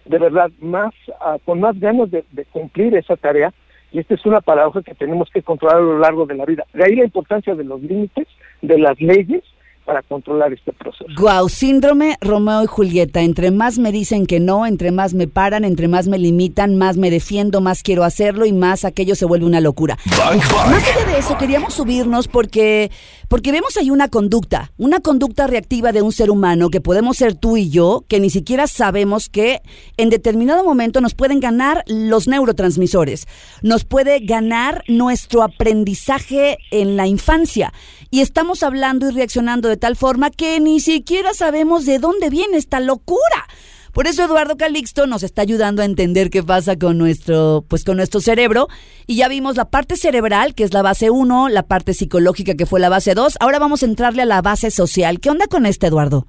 de 0.04 0.18
verdad, 0.18 0.50
más, 0.60 0.92
ah, 1.20 1.38
con 1.44 1.60
más 1.60 1.78
ganas 1.80 2.10
de, 2.10 2.24
de 2.32 2.44
cumplir 2.44 2.94
esa 2.94 3.16
tarea 3.16 3.52
y 3.92 3.98
esta 3.98 4.14
es 4.14 4.24
una 4.26 4.40
paradoja 4.40 4.82
que 4.82 4.94
tenemos 4.94 5.30
que 5.30 5.42
controlar 5.42 5.78
a 5.78 5.80
lo 5.80 5.98
largo 5.98 6.26
de 6.26 6.34
la 6.34 6.44
vida. 6.44 6.66
De 6.72 6.84
ahí 6.84 6.96
la 6.96 7.04
importancia 7.04 7.54
de 7.54 7.64
los 7.64 7.80
límites, 7.80 8.28
de 8.60 8.78
las 8.78 9.00
leyes 9.00 9.42
para 9.84 10.02
controlar 10.02 10.52
este 10.52 10.72
proceso. 10.72 11.06
Guau, 11.16 11.48
síndrome 11.48 12.16
Romeo 12.20 12.62
y 12.62 12.66
Julieta. 12.66 13.22
Entre 13.22 13.50
más 13.50 13.78
me 13.78 13.92
dicen 13.92 14.26
que 14.26 14.40
no, 14.40 14.66
entre 14.66 14.90
más 14.90 15.14
me 15.14 15.26
paran, 15.26 15.64
entre 15.64 15.88
más 15.88 16.06
me 16.08 16.18
limitan, 16.18 16.76
más 16.76 16.96
me 16.96 17.10
defiendo, 17.10 17.60
más 17.60 17.82
quiero 17.82 18.04
hacerlo 18.04 18.46
y 18.46 18.52
más 18.52 18.84
aquello 18.84 19.14
se 19.14 19.24
vuelve 19.24 19.46
una 19.46 19.60
locura. 19.60 19.98
Más 20.06 20.88
allá 20.88 21.06
de 21.06 21.18
eso, 21.18 21.36
queríamos 21.38 21.74
subirnos 21.74 22.28
porque, 22.28 22.90
porque 23.28 23.52
vemos 23.52 23.76
ahí 23.76 23.90
una 23.90 24.08
conducta, 24.08 24.72
una 24.78 25.00
conducta 25.00 25.46
reactiva 25.46 25.92
de 25.92 26.02
un 26.02 26.12
ser 26.12 26.30
humano 26.30 26.70
que 26.70 26.80
podemos 26.80 27.16
ser 27.16 27.34
tú 27.34 27.56
y 27.56 27.70
yo, 27.70 28.04
que 28.08 28.20
ni 28.20 28.30
siquiera 28.30 28.66
sabemos 28.66 29.28
que 29.28 29.60
en 29.96 30.10
determinado 30.10 30.64
momento 30.64 31.00
nos 31.00 31.14
pueden 31.14 31.40
ganar 31.40 31.84
los 31.86 32.28
neurotransmisores, 32.28 33.26
nos 33.62 33.84
puede 33.84 34.20
ganar 34.20 34.84
nuestro 34.88 35.42
aprendizaje 35.42 36.58
en 36.70 36.96
la 36.96 37.06
infancia. 37.06 37.72
Y 38.12 38.20
estamos 38.20 38.64
hablando 38.64 39.08
y 39.08 39.14
reaccionando 39.14 39.68
de 39.68 39.76
tal 39.76 39.94
forma 39.94 40.30
que 40.30 40.58
ni 40.58 40.80
siquiera 40.80 41.32
sabemos 41.32 41.86
de 41.86 42.00
dónde 42.00 42.28
viene 42.28 42.56
esta 42.56 42.80
locura. 42.80 43.46
Por 43.92 44.08
eso 44.08 44.24
Eduardo 44.24 44.56
Calixto 44.56 45.06
nos 45.06 45.22
está 45.22 45.42
ayudando 45.42 45.82
a 45.82 45.84
entender 45.84 46.30
qué 46.30 46.42
pasa 46.42 46.76
con 46.76 46.98
nuestro, 46.98 47.64
pues 47.68 47.84
con 47.84 47.96
nuestro 47.96 48.20
cerebro. 48.20 48.66
Y 49.06 49.16
ya 49.16 49.28
vimos 49.28 49.56
la 49.56 49.66
parte 49.66 49.96
cerebral, 49.96 50.54
que 50.54 50.64
es 50.64 50.74
la 50.74 50.82
base 50.82 51.10
1, 51.10 51.48
la 51.48 51.64
parte 51.64 51.94
psicológica, 51.94 52.54
que 52.54 52.66
fue 52.66 52.80
la 52.80 52.88
base 52.88 53.14
2. 53.14 53.36
Ahora 53.40 53.60
vamos 53.60 53.82
a 53.82 53.86
entrarle 53.86 54.22
a 54.22 54.26
la 54.26 54.42
base 54.42 54.72
social. 54.72 55.20
¿Qué 55.20 55.30
onda 55.30 55.46
con 55.48 55.64
este, 55.64 55.86
Eduardo? 55.86 56.26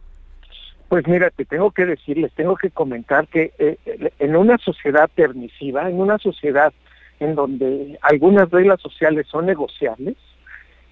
Pues 0.87 1.07
mira, 1.07 1.29
te 1.29 1.45
tengo 1.45 1.71
que 1.71 1.85
decirles, 1.85 2.31
tengo 2.35 2.57
que 2.57 2.69
comentar 2.69 3.27
que 3.27 3.53
eh, 3.57 3.77
en 4.19 4.35
una 4.35 4.57
sociedad 4.57 5.09
permisiva, 5.15 5.89
en 5.89 5.99
una 5.99 6.17
sociedad 6.17 6.73
en 7.19 7.33
donde 7.35 7.97
algunas 8.01 8.49
reglas 8.51 8.81
sociales 8.81 9.25
son 9.31 9.45
negociables, 9.45 10.17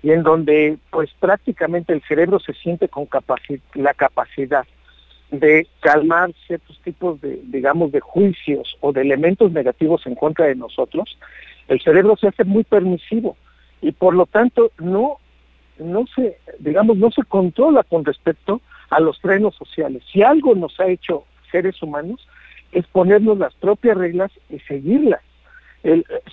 y 0.02 0.12
en 0.12 0.24
donde 0.24 0.78
pues 0.92 1.10
prácticamente 1.20 1.94
el 1.94 2.02
cerebro 2.04 2.40
se 2.40 2.54
siente 2.54 2.88
con 2.88 3.08
la 3.74 3.94
capacidad 3.94 4.66
de 5.32 5.68
calmar 5.82 6.32
ciertos 6.48 6.80
tipos 6.82 7.22
de, 7.22 7.40
digamos, 7.44 7.92
de 7.92 8.00
juicios 8.00 8.78
o 8.80 8.92
de 8.92 9.02
elementos 9.02 9.52
negativos 9.52 10.06
en 10.08 10.16
contra 10.16 10.46
de 10.46 10.56
nosotros, 10.56 11.18
el 11.68 11.80
cerebro 11.82 12.16
se 12.18 12.28
hace 12.28 12.44
muy 12.44 12.64
permisivo 12.64 13.38
y 13.82 13.92
por 13.92 14.16
lo 14.16 14.26
tanto 14.26 14.72
no, 14.80 15.18
no 15.78 16.06
se, 16.16 16.38
digamos, 16.60 16.98
no 16.98 17.12
se 17.12 17.24
controla 17.24 17.84
con 17.84 18.04
respecto 18.06 18.62
a 18.90 19.00
los 19.00 19.20
frenos 19.20 19.56
sociales. 19.56 20.04
Si 20.12 20.24
algo 20.24 20.56
nos 20.56 20.80
ha 20.80 20.88
hecho 20.88 21.26
seres 21.52 21.82
humanos 21.82 22.28
es 22.72 22.86
ponernos 22.88 23.38
las 23.38 23.54
propias 23.56 23.98
reglas 23.98 24.32
y 24.50 24.60
seguirlas. 24.60 25.22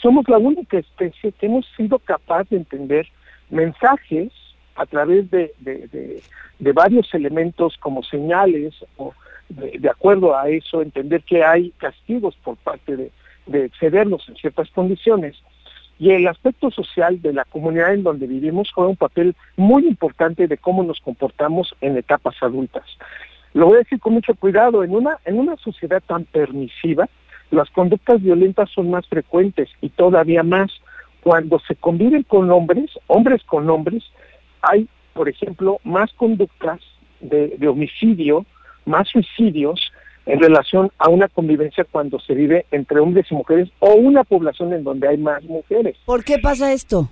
somos 0.01 0.29
la 0.29 0.39
única 0.39 0.79
especie 0.79 1.33
que 1.33 1.47
hemos 1.47 1.67
sido 1.77 1.99
capaz 1.99 2.49
de 2.49 2.57
entender 2.57 3.07
mensajes 3.51 4.33
a 4.75 4.87
través 4.87 5.31
de, 5.31 5.53
de, 5.59 6.73
varios 6.73 7.13
elementos 7.15 7.77
como 7.79 8.03
señales 8.03 8.75
o 8.97 9.15
de, 9.49 9.89
acuerdo 9.89 10.37
a 10.37 10.49
eso 10.49 10.83
entender 10.83 11.23
que 11.23 11.45
hay 11.45 11.71
castigos 11.79 12.37
por 12.43 12.57
parte 12.57 12.97
de, 12.97 13.11
de 13.47 13.65
excedernos 13.67 14.29
en 14.29 14.37
ciertas 14.37 14.71
condiciones. 14.71 15.37
Y 15.99 16.11
el 16.11 16.27
aspecto 16.29 16.71
social 16.71 17.23
de 17.23 17.33
la 17.33 17.47
comunidad 17.47 17.95
en 17.95 18.03
donde 18.03 18.27
vivimos 18.27 18.71
juega 18.71 18.91
un 18.91 18.97
papel 18.97 19.35
muy 19.57 19.87
importante 19.87 20.47
de 20.47 20.59
cómo 20.59 20.83
nos 20.83 21.01
comportamos 21.01 21.75
en 21.81 21.97
etapas 21.97 22.35
adultas. 22.43 22.85
Lo 23.55 23.67
voy 23.67 23.77
a 23.77 23.79
decir 23.79 23.99
con 23.99 24.13
mucho 24.13 24.35
cuidado, 24.35 24.85
en 24.85 24.95
una, 24.95 25.19
en 25.25 25.39
una 25.39 25.57
sociedad 25.57 26.03
tan 26.07 26.25
permisiva, 26.25 27.09
las 27.51 27.71
conductas 27.71 28.23
violentas 28.23 28.71
son 28.71 28.91
más 28.91 29.07
frecuentes 29.07 29.71
y 29.81 29.89
todavía 29.89 30.43
más 30.43 30.71
cuando 31.27 31.59
se 31.67 31.75
conviven 31.75 32.23
con 32.23 32.53
hombres, 32.53 32.89
hombres 33.09 33.43
con 33.47 33.69
hombres, 33.69 34.05
hay, 34.63 34.87
por 35.13 35.29
ejemplo, 35.29 35.81
más 35.83 36.13
conductas 36.13 36.79
de, 37.19 37.67
homicidio, 37.67 38.47
más 38.85 39.09
suicidios 39.09 39.91
en 40.25 40.39
relación 40.39 40.93
a 40.99 41.09
una 41.09 41.27
convivencia 41.27 41.85
cuando 41.91 42.21
se 42.21 42.33
vive 42.33 42.67
entre 42.71 43.01
hombres 43.01 43.27
y 43.29 43.35
mujeres 43.35 43.69
o 43.81 43.95
una 43.95 44.23
población 44.23 44.73
en 44.73 44.85
donde 44.85 45.09
hay 45.09 45.17
más 45.17 45.43
mujeres. 45.43 45.97
¿Por 46.05 46.23
qué 46.23 46.39
pasa 46.39 46.73
esto? 46.73 47.11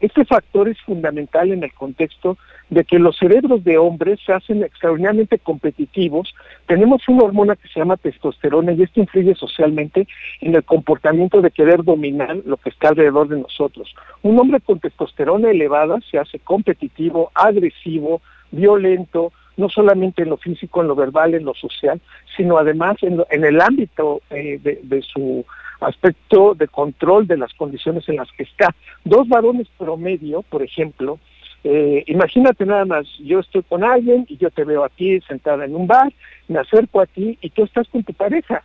Este 0.00 0.24
factor 0.24 0.68
es 0.68 0.80
fundamental 0.82 1.50
en 1.50 1.62
el 1.62 1.72
contexto 1.72 2.36
de 2.70 2.84
que 2.84 2.98
los 2.98 3.16
cerebros 3.16 3.62
de 3.64 3.78
hombres 3.78 4.18
se 4.24 4.32
hacen 4.32 4.62
extraordinariamente 4.62 5.38
competitivos. 5.38 6.34
Tenemos 6.66 7.02
una 7.08 7.24
hormona 7.24 7.56
que 7.56 7.68
se 7.68 7.80
llama 7.80 7.96
testosterona 7.96 8.72
y 8.72 8.82
esto 8.82 9.00
influye 9.00 9.34
socialmente 9.34 10.06
en 10.40 10.54
el 10.54 10.64
comportamiento 10.64 11.40
de 11.40 11.50
querer 11.50 11.84
dominar 11.84 12.36
lo 12.44 12.56
que 12.56 12.70
está 12.70 12.88
alrededor 12.88 13.28
de 13.28 13.40
nosotros. 13.40 13.94
Un 14.22 14.38
hombre 14.38 14.60
con 14.60 14.80
testosterona 14.80 15.50
elevada 15.50 15.98
se 16.10 16.18
hace 16.18 16.38
competitivo, 16.38 17.30
agresivo, 17.34 18.20
violento, 18.50 19.32
no 19.56 19.68
solamente 19.68 20.22
en 20.22 20.30
lo 20.30 20.36
físico, 20.36 20.80
en 20.80 20.88
lo 20.88 20.94
verbal, 20.94 21.34
en 21.34 21.44
lo 21.44 21.54
social, 21.54 22.00
sino 22.36 22.58
además 22.58 22.96
en, 23.02 23.44
el 23.44 23.60
ámbito 23.60 24.20
eh, 24.30 24.58
de 24.62 25.02
su 25.02 25.44
aspecto 25.80 26.54
de 26.54 26.68
control 26.68 27.26
de 27.26 27.36
las 27.36 27.52
condiciones 27.54 28.08
en 28.08 28.16
las 28.16 28.30
que 28.32 28.44
está. 28.44 28.74
Dos 29.04 29.28
varones 29.28 29.68
promedio, 29.78 30.42
por 30.42 30.62
ejemplo, 30.62 31.18
eh, 31.66 32.04
imagínate 32.08 32.66
nada 32.66 32.84
más, 32.84 33.06
yo 33.18 33.40
estoy 33.40 33.62
con 33.62 33.84
alguien 33.84 34.26
y 34.28 34.36
yo 34.36 34.50
te 34.50 34.64
veo 34.64 34.84
a 34.84 34.90
ti 34.90 35.18
sentada 35.22 35.64
en 35.64 35.74
un 35.74 35.86
bar, 35.86 36.12
me 36.46 36.58
acerco 36.58 37.00
a 37.00 37.06
ti 37.06 37.38
y 37.40 37.50
tú 37.50 37.64
estás 37.64 37.88
con 37.88 38.04
tu 38.04 38.12
pareja. 38.12 38.62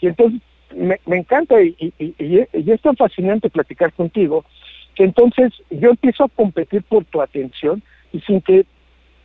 Y 0.00 0.08
entonces 0.08 0.40
me, 0.74 0.98
encanta 1.06 1.62
y, 1.62 1.76
y, 1.98 2.70
es 2.70 2.80
tan 2.80 2.96
fascinante 2.96 3.48
platicar 3.48 3.92
contigo 3.92 4.44
que 4.96 5.04
entonces 5.04 5.52
yo 5.70 5.90
empiezo 5.90 6.24
a 6.24 6.28
competir 6.28 6.82
por 6.82 7.04
tu 7.04 7.22
atención 7.22 7.80
y 8.12 8.20
sin 8.20 8.40
que 8.40 8.66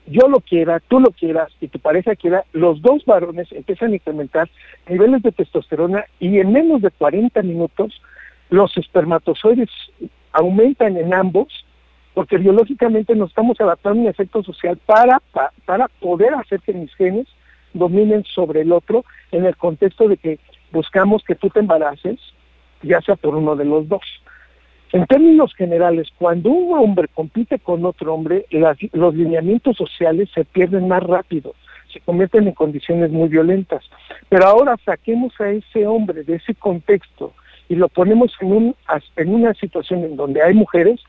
yo 0.07 0.27
lo 0.27 0.39
quiera, 0.39 0.79
tú 0.79 0.99
lo 0.99 1.11
quieras 1.11 1.51
y 1.59 1.67
tu 1.67 1.79
pareja 1.79 2.15
quiera, 2.15 2.45
los 2.53 2.81
dos 2.81 3.03
varones 3.05 3.51
empiezan 3.51 3.91
a 3.91 3.95
incrementar 3.95 4.49
niveles 4.87 5.21
de 5.21 5.31
testosterona 5.31 6.05
y 6.19 6.39
en 6.39 6.51
menos 6.51 6.81
de 6.81 6.91
40 6.91 7.41
minutos 7.43 8.01
los 8.49 8.75
espermatozoides 8.77 9.69
aumentan 10.31 10.97
en 10.97 11.13
ambos 11.13 11.47
porque 12.13 12.37
biológicamente 12.37 13.13
nos 13.15 13.29
estamos 13.29 13.61
adaptando 13.61 13.99
a 13.99 14.03
un 14.03 14.09
efecto 14.09 14.41
social 14.41 14.75
para, 14.87 15.21
para, 15.65 15.87
poder 15.99 16.33
hacer 16.33 16.61
que 16.61 16.73
mis 16.73 16.91
genes 16.95 17.27
dominen 17.73 18.23
sobre 18.23 18.61
el 18.61 18.71
otro 18.71 19.05
en 19.31 19.45
el 19.45 19.55
contexto 19.55 20.07
de 20.07 20.17
que 20.17 20.39
buscamos 20.71 21.23
que 21.23 21.35
tú 21.35 21.49
te 21.51 21.59
embaraces, 21.59 22.19
ya 22.81 23.01
sea 23.01 23.17
por 23.17 23.35
uno 23.35 23.55
de 23.55 23.65
los 23.65 23.87
dos. 23.87 24.01
En 24.93 25.05
términos 25.05 25.53
generales, 25.53 26.07
cuando 26.17 26.49
un 26.49 26.77
hombre 26.77 27.07
compite 27.13 27.59
con 27.59 27.85
otro 27.85 28.13
hombre, 28.13 28.45
los 28.93 29.15
lineamientos 29.15 29.75
sociales 29.75 30.29
se 30.33 30.45
pierden 30.45 30.87
más 30.87 31.03
rápido, 31.03 31.55
se 31.91 31.99
convierten 31.99 32.47
en 32.47 32.53
condiciones 32.53 33.11
muy 33.11 33.27
violentas. 33.27 33.83
Pero 34.29 34.45
ahora 34.45 34.75
saquemos 34.85 35.33
a 35.41 35.49
ese 35.49 35.85
hombre 35.85 36.23
de 36.23 36.35
ese 36.35 36.55
contexto 36.55 37.33
y 37.67 37.75
lo 37.75 37.89
ponemos 37.89 38.31
en, 38.39 38.75
en 39.17 39.33
una 39.33 39.53
situación 39.55 40.05
en 40.05 40.15
donde 40.15 40.41
hay 40.41 40.53
mujeres, 40.53 41.01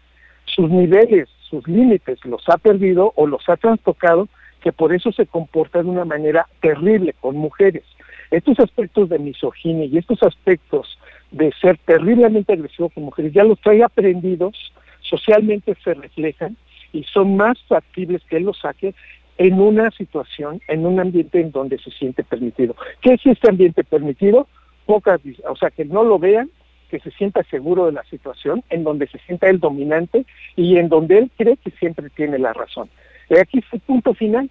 sus 0.45 0.69
niveles, 0.69 1.29
sus 1.49 1.67
límites 1.69 2.19
los 2.25 2.43
ha 2.49 2.59
perdido 2.59 3.13
o 3.15 3.27
los 3.27 3.49
ha 3.49 3.57
trastocado, 3.57 4.29
que 4.61 4.73
por 4.73 4.93
eso 4.93 5.13
se 5.13 5.27
comporta 5.27 5.83
de 5.83 5.89
una 5.89 6.05
manera 6.05 6.49
terrible 6.61 7.15
con 7.21 7.37
mujeres. 7.37 7.85
estos 8.33 8.59
aspectos 8.59 9.09
de 9.09 9.21
misoginia 9.21 9.85
y 9.87 9.99
estos 9.99 10.21
aspectos 10.23 10.98
de 11.31 11.53
ser 11.61 11.79
terriblemente 11.79 12.53
agresivo 12.53 12.89
con 12.89 13.05
mujeres, 13.05 13.33
ya 13.33 13.45
los 13.45 13.61
trae 13.61 13.83
aprendidos, 13.83 14.73
socialmente 15.01 15.77
se 15.83 15.95
reflejan 15.95 16.57
y 16.93 17.05
son 17.05 17.37
más 17.37 17.59
factibles 17.69 18.23
que 18.25 18.39
él 18.39 18.45
los 18.45 18.59
saque 18.59 18.95
en 19.37 19.61
una 19.61 19.91
situación, 19.93 20.61
en 20.69 20.85
un 20.85 20.99
ambiente 20.99 21.41
en 21.41 21.53
donde 21.53 21.79
se 21.79 21.91
siente 21.91 22.25
permitido. 22.25 22.75
¿Qué 23.01 23.15
es 23.15 23.25
este 23.25 23.49
ambiente 23.49 23.85
permitido? 23.85 24.49
Pocas, 24.85 25.21
o 25.49 25.57
sea, 25.57 25.71
que 25.71 25.85
no 25.85 26.03
lo 26.03 26.19
vean, 26.19 26.51
que 26.91 26.99
se 26.99 27.11
sienta 27.13 27.43
seguro 27.45 27.87
de 27.87 27.93
la 27.93 28.03
situación, 28.05 28.65
en 28.71 28.83
donde 28.83 29.07
se 29.07 29.19
sienta 29.19 29.49
el 29.49 29.61
dominante 29.61 30.25
y 30.57 30.79
en 30.79 30.89
donde 30.89 31.19
él 31.19 31.31
cree 31.37 31.57
que 31.59 31.71
siempre 31.73 32.11
tiene 32.11 32.39
la 32.39 32.53
razón. 32.53 32.89
Y 33.29 33.37
aquí 33.37 33.59
es 33.59 33.65
el 33.73 33.81
punto 33.81 34.15
final. 34.15 34.51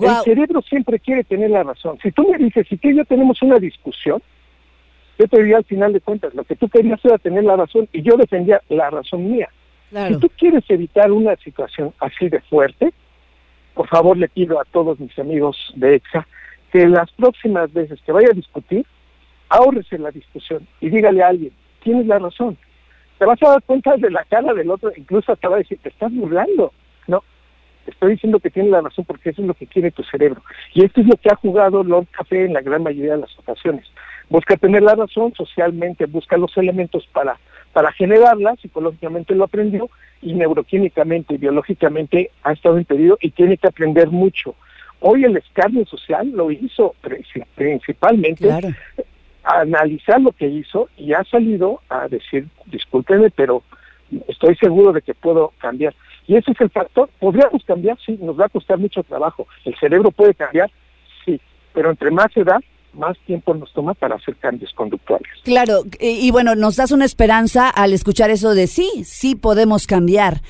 El 0.00 0.16
cerebro 0.24 0.62
siempre 0.62 0.98
quiere 0.98 1.24
tener 1.24 1.50
la 1.50 1.62
razón. 1.62 1.98
Si 2.02 2.10
tú 2.10 2.28
me 2.28 2.38
dices, 2.38 2.66
si 2.68 2.76
tú 2.76 2.88
y 2.88 2.96
yo 2.96 3.04
tenemos 3.04 3.42
una 3.42 3.58
discusión, 3.58 4.22
yo 5.18 5.28
te 5.28 5.38
diría 5.38 5.58
al 5.58 5.64
final 5.64 5.92
de 5.92 6.00
cuentas, 6.00 6.34
lo 6.34 6.44
que 6.44 6.56
tú 6.56 6.68
querías 6.68 7.04
era 7.04 7.18
tener 7.18 7.44
la 7.44 7.56
razón 7.56 7.88
y 7.92 8.02
yo 8.02 8.16
defendía 8.16 8.60
la 8.68 8.90
razón 8.90 9.30
mía. 9.30 9.48
Si 10.08 10.16
tú 10.18 10.28
quieres 10.36 10.64
evitar 10.68 11.12
una 11.12 11.36
situación 11.36 11.92
así 12.00 12.28
de 12.28 12.40
fuerte, 12.40 12.92
por 13.74 13.88
favor 13.88 14.16
le 14.16 14.28
pido 14.28 14.60
a 14.60 14.64
todos 14.64 14.98
mis 14.98 15.16
amigos 15.18 15.56
de 15.76 15.96
EXA 15.96 16.26
que 16.72 16.88
las 16.88 17.10
próximas 17.12 17.72
veces 17.72 18.00
que 18.04 18.10
vaya 18.10 18.28
a 18.30 18.34
discutir, 18.34 18.84
ahórrese 19.48 19.98
la 19.98 20.10
discusión 20.10 20.66
y 20.80 20.90
dígale 20.90 21.22
a 21.22 21.28
alguien, 21.28 21.52
tienes 21.82 22.06
la 22.06 22.18
razón. 22.18 22.56
Te 23.18 23.24
vas 23.24 23.40
a 23.44 23.50
dar 23.50 23.62
cuenta 23.62 23.96
de 23.96 24.10
la 24.10 24.24
cara 24.24 24.52
del 24.52 24.70
otro, 24.70 24.90
incluso 24.96 25.32
hasta 25.32 25.48
va 25.48 25.56
a 25.56 25.58
decir, 25.58 25.78
te 25.80 25.90
estás 25.90 26.12
burlando. 26.12 26.72
Estoy 27.86 28.12
diciendo 28.12 28.40
que 28.40 28.50
tienes 28.50 28.72
la 28.72 28.80
razón 28.80 29.04
porque 29.04 29.30
eso 29.30 29.42
es 29.42 29.48
lo 29.48 29.54
que 29.54 29.66
quiere 29.66 29.90
tu 29.90 30.02
cerebro. 30.04 30.42
Y 30.72 30.84
esto 30.84 31.00
es 31.00 31.06
lo 31.06 31.16
que 31.16 31.28
ha 31.30 31.36
jugado 31.36 31.84
Lord 31.84 32.06
Café 32.10 32.44
en 32.44 32.54
la 32.54 32.60
gran 32.60 32.82
mayoría 32.82 33.14
de 33.14 33.20
las 33.22 33.38
ocasiones. 33.38 33.86
Busca 34.30 34.56
tener 34.56 34.82
la 34.82 34.94
razón 34.94 35.34
socialmente, 35.34 36.06
busca 36.06 36.36
los 36.36 36.56
elementos 36.56 37.06
para, 37.12 37.38
para 37.72 37.92
generarla, 37.92 38.56
psicológicamente 38.60 39.34
lo 39.34 39.44
aprendió 39.44 39.90
y 40.22 40.32
neuroquímicamente 40.32 41.34
y 41.34 41.38
biológicamente 41.38 42.30
ha 42.42 42.52
estado 42.52 42.78
impedido 42.78 43.18
y 43.20 43.30
tiene 43.30 43.58
que 43.58 43.68
aprender 43.68 44.08
mucho. 44.08 44.54
Hoy 45.00 45.24
el 45.24 45.36
escarnio 45.36 45.84
social 45.84 46.30
lo 46.30 46.50
hizo 46.50 46.94
principalmente 47.54 48.48
analizar 49.44 50.20
lo 50.20 50.32
que 50.32 50.46
hizo 50.46 50.88
y 50.96 51.12
ha 51.12 51.22
salido 51.24 51.80
a 51.90 52.08
decir, 52.08 52.48
discúlpeme, 52.66 53.30
pero 53.30 53.62
estoy 54.28 54.56
seguro 54.56 54.92
de 54.92 55.02
que 55.02 55.14
puedo 55.14 55.52
cambiar. 55.58 55.94
Y 56.26 56.36
ese 56.36 56.52
es 56.52 56.60
el 56.60 56.70
factor. 56.70 57.08
¿Podríamos 57.20 57.62
cambiar? 57.64 57.98
Sí, 58.04 58.18
nos 58.20 58.38
va 58.38 58.46
a 58.46 58.48
costar 58.48 58.78
mucho 58.78 59.02
trabajo. 59.02 59.46
¿El 59.64 59.76
cerebro 59.78 60.10
puede 60.10 60.34
cambiar? 60.34 60.70
Sí, 61.24 61.40
pero 61.72 61.90
entre 61.90 62.10
más 62.10 62.34
edad, 62.36 62.60
más 62.94 63.18
tiempo 63.26 63.54
nos 63.54 63.72
toma 63.72 63.94
para 63.94 64.16
hacer 64.16 64.36
cambios 64.36 64.72
conductuales. 64.72 65.28
Claro, 65.44 65.82
y, 66.00 66.26
y 66.26 66.30
bueno, 66.30 66.54
nos 66.54 66.76
das 66.76 66.92
una 66.92 67.04
esperanza 67.04 67.68
al 67.68 67.92
escuchar 67.92 68.30
eso 68.30 68.54
de 68.54 68.66
sí, 68.66 69.04
sí 69.04 69.34
podemos 69.34 69.86
cambiar 69.86 70.40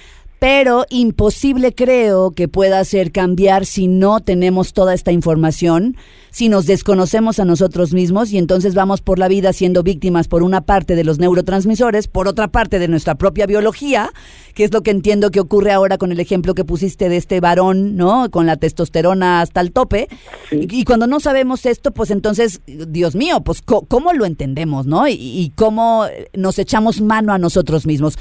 pero 0.40 0.84
imposible 0.90 1.74
creo 1.74 2.32
que 2.32 2.48
pueda 2.48 2.78
hacer 2.78 3.12
cambiar 3.12 3.64
si 3.64 3.88
no 3.88 4.20
tenemos 4.20 4.74
toda 4.74 4.92
esta 4.92 5.10
información, 5.10 5.96
si 6.34 6.48
nos 6.48 6.66
desconocemos 6.66 7.38
a 7.38 7.44
nosotros 7.44 7.92
mismos 7.92 8.32
y 8.32 8.38
entonces 8.38 8.74
vamos 8.74 9.02
por 9.02 9.20
la 9.20 9.28
vida 9.28 9.52
siendo 9.52 9.84
víctimas 9.84 10.26
por 10.26 10.42
una 10.42 10.62
parte 10.62 10.96
de 10.96 11.04
los 11.04 11.20
neurotransmisores, 11.20 12.08
por 12.08 12.26
otra 12.26 12.48
parte 12.48 12.80
de 12.80 12.88
nuestra 12.88 13.14
propia 13.14 13.46
biología, 13.46 14.10
que 14.52 14.64
es 14.64 14.72
lo 14.72 14.82
que 14.82 14.90
entiendo 14.90 15.30
que 15.30 15.38
ocurre 15.38 15.70
ahora 15.70 15.96
con 15.96 16.10
el 16.10 16.18
ejemplo 16.18 16.56
que 16.56 16.64
pusiste 16.64 17.08
de 17.08 17.18
este 17.18 17.38
varón, 17.38 17.96
¿no? 17.96 18.32
Con 18.32 18.46
la 18.46 18.56
testosterona 18.56 19.42
hasta 19.42 19.60
el 19.60 19.70
tope. 19.70 20.08
Y, 20.50 20.82
cuando 20.82 21.06
no 21.06 21.20
sabemos 21.20 21.66
esto, 21.66 21.92
pues 21.92 22.10
entonces, 22.10 22.62
Dios 22.66 23.14
mío, 23.14 23.42
pues 23.44 23.62
¿cómo 23.62 24.12
lo 24.12 24.24
entendemos, 24.24 24.86
no? 24.86 25.06
Y, 25.06 25.52
cómo 25.54 26.04
nos 26.32 26.58
echamos 26.58 27.00
mano 27.00 27.32
a 27.32 27.38
nosotros 27.38 27.86
mismos. 27.86 28.18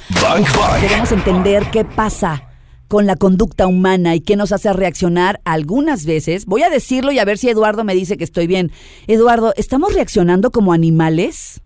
Queremos 0.82 1.12
entender 1.12 1.66
qué 1.72 1.84
pasa 1.84 2.53
con 2.88 3.06
la 3.06 3.16
conducta 3.16 3.68
humana 3.68 4.16
y 4.16 4.22
qué 4.22 4.36
nos 4.36 4.52
hace 4.52 4.72
reaccionar 4.74 5.40
algunas 5.46 6.06
veces. 6.06 6.46
Voy 6.46 6.64
a 6.64 6.70
decirlo 6.70 7.12
y 7.12 7.20
a 7.20 7.26
ver 7.26 7.38
si 7.38 7.50
Eduardo 7.50 7.84
me 7.84 7.96
dice 7.96 8.18
que 8.18 8.24
estoy 8.24 8.48
bien. 8.48 8.72
Eduardo, 9.08 9.54
¿estamos 9.56 9.94
reaccionando 9.94 10.52
como 10.52 10.74
animales? 10.74 11.62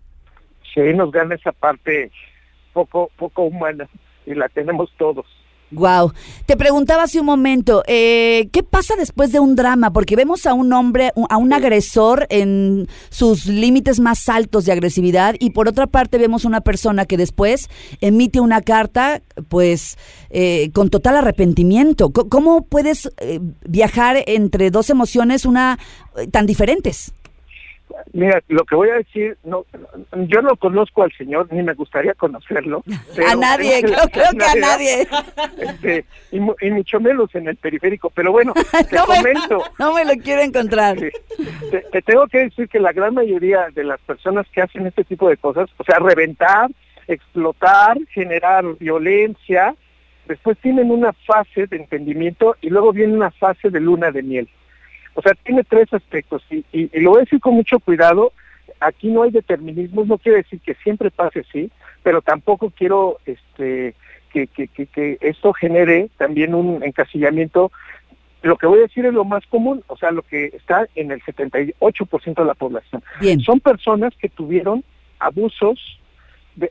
Sí, 0.74 0.80
nos 0.94 1.10
gana 1.10 1.34
esa 1.34 1.52
parte 1.52 2.10
poco, 2.72 3.10
poco 3.16 3.42
humana 3.42 3.88
y 4.26 4.34
la 4.34 4.48
tenemos 4.48 4.90
todos. 4.98 5.26
Wow. 5.70 6.12
Te 6.46 6.56
preguntaba 6.56 7.02
hace 7.02 7.20
un 7.20 7.26
momento, 7.26 7.82
eh, 7.86 8.48
¿qué 8.52 8.62
pasa 8.62 8.94
después 8.96 9.32
de 9.32 9.40
un 9.40 9.54
drama? 9.54 9.92
Porque 9.92 10.16
vemos 10.16 10.46
a 10.46 10.54
un 10.54 10.72
hombre, 10.72 11.12
a 11.28 11.36
un 11.36 11.52
agresor 11.52 12.26
en 12.30 12.88
sus 13.10 13.46
límites 13.46 14.00
más 14.00 14.28
altos 14.30 14.64
de 14.64 14.72
agresividad 14.72 15.34
y 15.38 15.50
por 15.50 15.68
otra 15.68 15.86
parte 15.86 16.16
vemos 16.16 16.46
una 16.46 16.62
persona 16.62 17.04
que 17.04 17.18
después 17.18 17.68
emite 18.00 18.40
una 18.40 18.62
carta, 18.62 19.20
pues, 19.48 19.98
eh, 20.30 20.70
con 20.72 20.88
total 20.88 21.16
arrepentimiento. 21.16 22.10
¿Cómo 22.12 22.62
puedes 22.62 23.10
eh, 23.18 23.40
viajar 23.68 24.22
entre 24.26 24.70
dos 24.70 24.88
emociones 24.88 25.44
una 25.44 25.78
tan 26.32 26.46
diferentes? 26.46 27.12
Mira, 28.12 28.42
lo 28.48 28.64
que 28.64 28.74
voy 28.74 28.90
a 28.90 28.94
decir, 28.94 29.36
no, 29.44 29.64
yo 30.12 30.42
no 30.42 30.56
conozco 30.56 31.02
al 31.02 31.12
señor, 31.12 31.52
ni 31.52 31.62
me 31.62 31.74
gustaría 31.74 32.14
conocerlo. 32.14 32.82
a 33.28 33.34
nadie, 33.36 33.82
creo, 33.82 34.08
que 34.08 34.44
a 34.44 34.54
nadie. 34.54 35.06
Este, 35.58 36.04
y, 36.30 36.40
mucho 36.40 37.00
menos 37.00 37.34
en 37.34 37.48
el 37.48 37.56
periférico, 37.56 38.10
pero 38.10 38.32
bueno, 38.32 38.54
te 38.90 38.96
no 38.96 39.06
comento. 39.06 39.58
Me, 39.58 39.84
no 39.84 39.94
me 39.94 40.04
lo 40.04 40.22
quiero 40.22 40.42
encontrar. 40.42 40.98
te, 40.98 42.02
tengo 42.02 42.26
que 42.28 42.38
decir 42.38 42.68
que 42.68 42.80
la 42.80 42.92
gran 42.92 43.14
mayoría 43.14 43.68
de 43.74 43.84
las 43.84 44.00
personas 44.00 44.46
que 44.52 44.62
hacen 44.62 44.86
este 44.86 45.04
tipo 45.04 45.28
de 45.28 45.36
cosas, 45.36 45.68
o 45.76 45.84
sea, 45.84 45.98
reventar, 45.98 46.70
explotar, 47.06 47.98
generar 48.10 48.64
violencia, 48.78 49.74
después 50.26 50.58
tienen 50.58 50.90
una 50.90 51.12
fase 51.12 51.66
de 51.66 51.76
entendimiento 51.76 52.56
y 52.60 52.70
luego 52.70 52.92
viene 52.92 53.14
una 53.14 53.30
fase 53.30 53.70
de 53.70 53.80
luna 53.80 54.10
de 54.10 54.22
miel. 54.22 54.48
O 55.14 55.22
sea, 55.22 55.32
tiene 55.44 55.64
tres 55.64 55.92
aspectos 55.92 56.42
y, 56.50 56.64
lo 57.00 57.10
voy 57.10 57.18
a 57.18 57.24
decir 57.24 57.40
con 57.40 57.54
mucho 57.54 57.78
cuidado. 57.78 58.32
Aquí 58.80 59.08
no 59.08 59.22
hay 59.22 59.30
determinismo, 59.30 60.04
no 60.04 60.18
quiere 60.18 60.38
decir 60.38 60.60
que 60.60 60.74
siempre 60.74 61.10
pase 61.10 61.40
así, 61.40 61.70
pero 62.02 62.22
tampoco 62.22 62.70
quiero 62.70 63.18
este, 63.26 63.94
que, 64.32 64.46
que, 64.46 64.68
que, 64.68 65.18
esto 65.20 65.52
genere 65.52 66.10
también 66.16 66.54
un 66.54 66.82
encasillamiento 66.82 67.72
lo 68.42 68.56
que 68.56 68.66
voy 68.66 68.78
a 68.78 68.82
decir 68.82 69.04
es 69.04 69.12
lo 69.12 69.24
más 69.24 69.44
común, 69.46 69.82
o 69.88 69.96
sea, 69.96 70.10
lo 70.10 70.22
que 70.22 70.46
está 70.46 70.86
en 70.94 71.10
el 71.10 71.20
78% 71.22 72.34
de 72.34 72.44
la 72.44 72.54
población. 72.54 73.02
Son 73.44 73.58
personas 73.60 74.14
que 74.16 74.28
tuvieron 74.28 74.84
abusos 75.18 75.98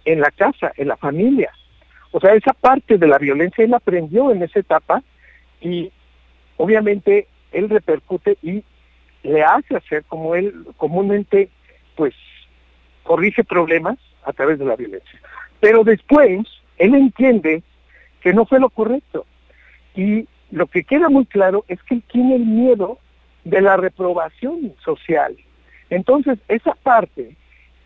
en 0.06 0.22
la 0.22 0.32
casa, 0.32 0.72
en 0.78 0.88
la 0.88 0.98
familia. 0.98 1.52
O 2.12 2.20
sea, 2.20 2.34
esa 2.34 2.54
parte 2.54 2.98
de 2.98 3.08
la 3.08 3.18
violencia 3.18 3.66
él 3.66 3.74
aprendió 3.74 4.32
en 4.32 4.44
esa 4.44 4.60
etapa 4.60 5.04
y 5.62 5.92
obviamente 6.56 7.28
él 7.52 7.70
repercute 7.70 8.38
y 8.42 8.64
le 9.24 9.44
hace 9.44 9.76
hacer 9.76 10.04
como 10.06 10.36
él 10.36 10.54
comúnmente 10.78 11.50
pues 11.96 12.14
corrige 13.04 13.44
problemas 13.44 13.98
a 14.24 14.34
través 14.34 14.60
de 14.60 14.66
la 14.66 14.76
violencia. 14.76 15.20
Pero 15.60 15.84
después 15.84 16.46
él 16.78 16.96
entiende 16.96 17.64
que 18.22 18.34
no 18.34 18.46
fue 18.46 18.60
lo 18.60 18.70
correcto. 18.70 19.26
Y 19.96 20.28
lo 20.52 20.68
que 20.68 20.84
queda 20.84 21.10
muy 21.10 21.26
claro 21.26 21.66
es 21.68 21.82
que 21.84 21.96
él 21.96 22.04
tiene 22.12 22.36
el 22.36 22.46
miedo 22.46 23.00
de 23.44 23.62
la 23.62 23.78
reprobación 23.78 24.74
social. 24.84 25.36
Entonces, 25.90 26.38
esa 26.48 26.76
parte, 26.76 27.36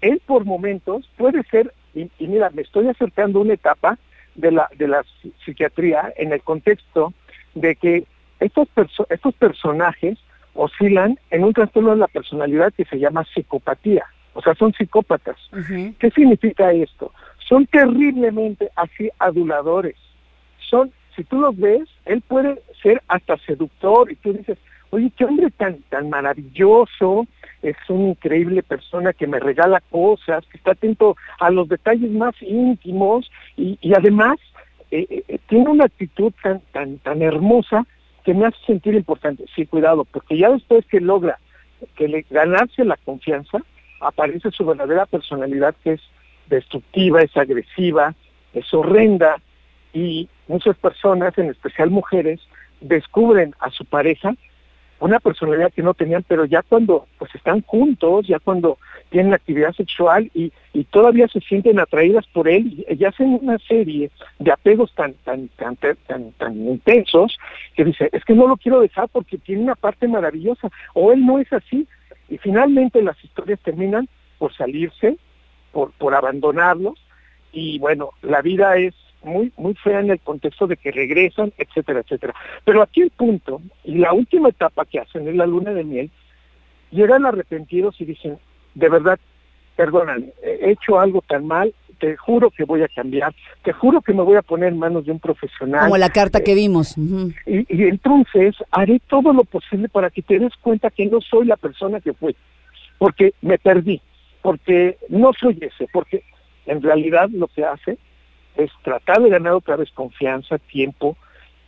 él 0.01 0.21
por 0.25 0.45
momentos 0.45 1.09
puede 1.17 1.43
ser, 1.43 1.73
y, 1.93 2.09
mira, 2.19 2.49
me 2.49 2.63
estoy 2.63 2.87
acercando 2.87 3.39
a 3.39 3.41
una 3.43 3.53
etapa 3.53 3.97
de 4.35 4.51
la, 4.51 4.69
de 4.75 4.87
la 4.87 5.05
psiquiatría 5.45 6.13
en 6.17 6.33
el 6.33 6.41
contexto 6.41 7.13
de 7.53 7.75
que 7.75 8.05
estos, 8.41 8.67
estos 9.09 9.33
personajes 9.35 10.17
oscilan 10.53 11.17
en 11.29 11.43
un 11.43 11.53
trastorno 11.53 11.91
de 11.91 11.97
la 11.97 12.07
personalidad 12.07 12.73
que 12.73 12.85
se 12.85 12.99
llama 12.99 13.25
psicopatía. 13.33 14.05
O 14.33 14.41
sea, 14.41 14.55
son 14.55 14.73
psicópatas. 14.73 15.37
¿Qué 15.99 16.09
significa 16.11 16.71
esto? 16.71 17.13
Son 17.47 17.65
terriblemente 17.67 18.69
así 18.75 19.09
aduladores. 19.19 19.95
Son, 20.69 20.91
si 21.15 21.23
tú 21.23 21.39
los 21.39 21.55
ves, 21.57 21.87
él 22.05 22.21
puede 22.21 22.61
ser 22.81 23.01
hasta 23.07 23.37
seductor 23.37 24.11
y 24.11 24.15
tú 24.15 24.33
dices, 24.33 24.57
oye, 24.89 25.11
qué 25.17 25.25
hombre 25.25 25.51
tan, 25.51 25.81
tan 25.89 26.09
maravilloso, 26.09 27.27
es 27.61 27.75
una 27.89 28.09
increíble 28.09 28.63
persona 28.63 29.13
que 29.13 29.27
me 29.27 29.39
regala 29.39 29.81
cosas, 29.91 30.45
que 30.47 30.57
está 30.57 30.71
atento 30.71 31.15
a 31.39 31.51
los 31.51 31.67
detalles 31.67 32.09
más 32.09 32.33
íntimos 32.41 33.29
y, 33.55 33.77
además 33.93 34.37
eh, 34.89 35.23
eh, 35.27 35.39
tiene 35.47 35.69
una 35.69 35.85
actitud 35.85 36.33
tan, 36.41 36.61
tan, 36.71 36.97
tan 36.99 37.21
hermosa 37.21 37.85
que 38.23 38.33
me 38.33 38.45
hace 38.45 38.57
sentir 38.65 38.95
importante. 38.95 39.45
Sí, 39.55 39.65
cuidado, 39.65 40.05
porque 40.05 40.37
ya 40.37 40.49
después 40.51 40.85
que 40.85 40.99
logra 40.99 41.39
que 41.95 42.07
le 42.07 42.25
ganarse 42.29 42.85
la 42.85 42.97
confianza, 42.97 43.59
aparece 43.99 44.51
su 44.51 44.65
verdadera 44.65 45.05
personalidad 45.05 45.75
que 45.83 45.93
es 45.93 46.01
destructiva, 46.47 47.21
es 47.21 47.35
agresiva, 47.35 48.13
es 48.53 48.71
horrenda 48.73 49.37
y 49.93 50.29
muchas 50.47 50.77
personas, 50.77 51.37
en 51.37 51.49
especial 51.49 51.89
mujeres, 51.89 52.39
descubren 52.81 53.55
a 53.59 53.69
su 53.69 53.85
pareja 53.85 54.35
una 55.01 55.19
personalidad 55.19 55.73
que 55.73 55.81
no 55.81 55.95
tenían, 55.95 56.23
pero 56.27 56.45
ya 56.45 56.61
cuando 56.61 57.07
pues 57.17 57.33
están 57.33 57.61
juntos, 57.61 58.27
ya 58.27 58.39
cuando 58.39 58.77
tienen 59.09 59.33
actividad 59.33 59.73
sexual 59.73 60.29
y, 60.33 60.53
y 60.73 60.83
todavía 60.85 61.27
se 61.27 61.41
sienten 61.41 61.79
atraídas 61.79 62.25
por 62.27 62.47
él 62.47 62.85
y, 62.87 63.03
hacen 63.03 63.39
una 63.41 63.57
serie 63.57 64.11
de 64.37 64.51
apegos 64.51 64.93
tan, 64.93 65.15
tan, 65.25 65.47
tan, 65.49 65.75
tan, 65.75 66.31
tan 66.33 66.55
intensos 66.55 67.37
que 67.75 67.83
dice, 67.83 68.09
es 68.11 68.23
que 68.23 68.35
no 68.35 68.47
lo 68.47 68.57
quiero 68.57 68.79
dejar 68.79 69.09
porque 69.09 69.39
tiene 69.39 69.63
una 69.63 69.75
parte 69.75 70.07
maravillosa, 70.07 70.69
o 70.93 71.11
él 71.11 71.25
no 71.25 71.39
es 71.39 71.51
así. 71.51 71.87
Y 72.29 72.37
finalmente 72.37 73.01
las 73.01 73.21
historias 73.23 73.59
terminan 73.61 74.07
por 74.37 74.53
salirse, 74.53 75.17
por, 75.71 75.91
por 75.93 76.13
abandonarlos, 76.13 77.03
y 77.51 77.79
bueno, 77.79 78.11
la 78.21 78.41
vida 78.43 78.77
es 78.77 78.93
muy, 79.23 79.51
muy 79.57 79.73
fea 79.75 79.99
en 79.99 80.11
el 80.11 80.19
contexto 80.19 80.67
de 80.67 80.77
que 80.77 80.91
regresan, 80.91 81.53
etcétera, 81.57 82.01
etcétera. 82.01 82.33
Pero 82.65 82.81
aquí 82.81 83.01
el 83.01 83.11
punto, 83.11 83.61
y 83.83 83.95
la 83.95 84.13
última 84.13 84.49
etapa 84.49 84.85
que 84.85 84.99
hacen 84.99 85.27
es 85.27 85.35
la 85.35 85.45
luna 85.45 85.71
de 85.73 85.83
miel, 85.83 86.11
llegan 86.91 87.25
arrepentidos 87.25 87.99
y 87.99 88.05
dicen, 88.05 88.37
de 88.75 88.89
verdad, 88.89 89.19
perdóname, 89.75 90.33
he 90.43 90.71
hecho 90.71 90.99
algo 90.99 91.21
tan 91.27 91.45
mal, 91.45 91.73
te 91.99 92.17
juro 92.17 92.49
que 92.49 92.63
voy 92.63 92.81
a 92.81 92.87
cambiar, 92.87 93.33
te 93.63 93.73
juro 93.73 94.01
que 94.01 94.13
me 94.13 94.23
voy 94.23 94.35
a 94.35 94.41
poner 94.41 94.69
en 94.69 94.79
manos 94.79 95.05
de 95.05 95.11
un 95.11 95.19
profesional. 95.19 95.83
Como 95.83 95.97
la 95.97 96.09
carta 96.09 96.41
que 96.41 96.55
vimos. 96.55 96.97
y, 96.97 97.59
y, 97.69 97.83
entonces 97.87 98.55
haré 98.71 98.99
todo 99.07 99.31
lo 99.33 99.43
posible 99.43 99.87
para 99.87 100.09
que 100.09 100.23
te 100.23 100.39
des 100.39 100.55
cuenta 100.57 100.89
que 100.89 101.05
no 101.05 101.21
soy 101.21 101.45
la 101.45 101.57
persona 101.57 102.01
que 102.01 102.13
fui, 102.13 102.35
porque 102.97 103.33
me 103.41 103.59
perdí, 103.59 104.01
porque 104.41 104.97
no 105.09 105.31
soy 105.39 105.59
ese, 105.61 105.87
porque 105.93 106.23
en 106.65 106.81
realidad 106.81 107.29
lo 107.29 107.47
que 107.47 107.63
hace 107.63 107.99
es 108.55 108.71
tratar 108.83 109.21
de 109.21 109.29
ganar 109.29 109.53
otra 109.53 109.75
vez 109.75 109.91
confianza, 109.91 110.57
tiempo, 110.57 111.17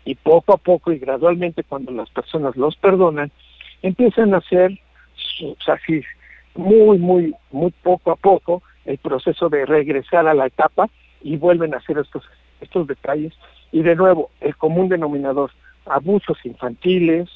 y 0.05 0.15
poco 0.15 0.53
a 0.53 0.57
poco 0.57 0.91
y 0.91 0.99
gradualmente 0.99 1.63
cuando 1.63 1.91
las 1.91 2.09
personas 2.09 2.55
los 2.57 2.75
perdonan, 2.75 3.31
empiezan 3.81 4.33
a 4.33 4.37
hacer, 4.37 4.77
así, 5.67 6.03
muy, 6.55 6.97
muy, 6.97 7.33
muy 7.51 7.71
poco 7.83 8.11
a 8.11 8.15
poco 8.15 8.61
el 8.85 8.97
proceso 8.97 9.49
de 9.49 9.65
regresar 9.65 10.27
a 10.27 10.33
la 10.33 10.47
etapa 10.47 10.89
y 11.21 11.37
vuelven 11.37 11.73
a 11.73 11.77
hacer 11.77 11.97
estos, 11.97 12.23
estos 12.59 12.87
detalles. 12.87 13.33
Y 13.71 13.81
de 13.81 13.95
nuevo, 13.95 14.29
el 14.41 14.55
común 14.57 14.89
denominador, 14.89 15.51
abusos 15.85 16.37
infantiles, 16.43 17.29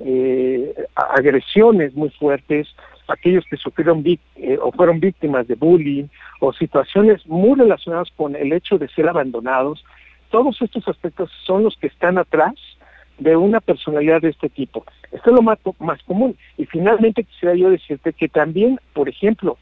eh, 0.00 0.74
agresiones 0.94 1.94
muy 1.94 2.10
fuertes, 2.10 2.68
aquellos 3.12 3.44
que 3.46 3.56
sufrieron 3.56 4.02
eh, 4.06 4.58
o 4.60 4.72
fueron 4.72 5.00
víctimas 5.00 5.46
de 5.48 5.54
bullying 5.54 6.06
o 6.40 6.52
situaciones 6.52 7.26
muy 7.26 7.58
relacionadas 7.58 8.08
con 8.16 8.34
el 8.36 8.52
hecho 8.52 8.78
de 8.78 8.88
ser 8.88 9.08
abandonados, 9.08 9.84
todos 10.30 10.60
estos 10.62 10.86
aspectos 10.88 11.30
son 11.44 11.62
los 11.62 11.76
que 11.76 11.88
están 11.88 12.18
atrás 12.18 12.54
de 13.18 13.36
una 13.36 13.60
personalidad 13.60 14.22
de 14.22 14.30
este 14.30 14.48
tipo. 14.48 14.84
Esto 15.12 15.30
es 15.30 15.36
lo 15.36 15.42
más, 15.42 15.58
común. 16.04 16.36
Y 16.56 16.64
finalmente 16.66 17.24
quisiera 17.24 17.54
yo 17.54 17.70
decirte 17.70 18.12
que 18.12 18.28
también, 18.28 18.80
por 18.94 19.08
ejemplo, 19.08 19.58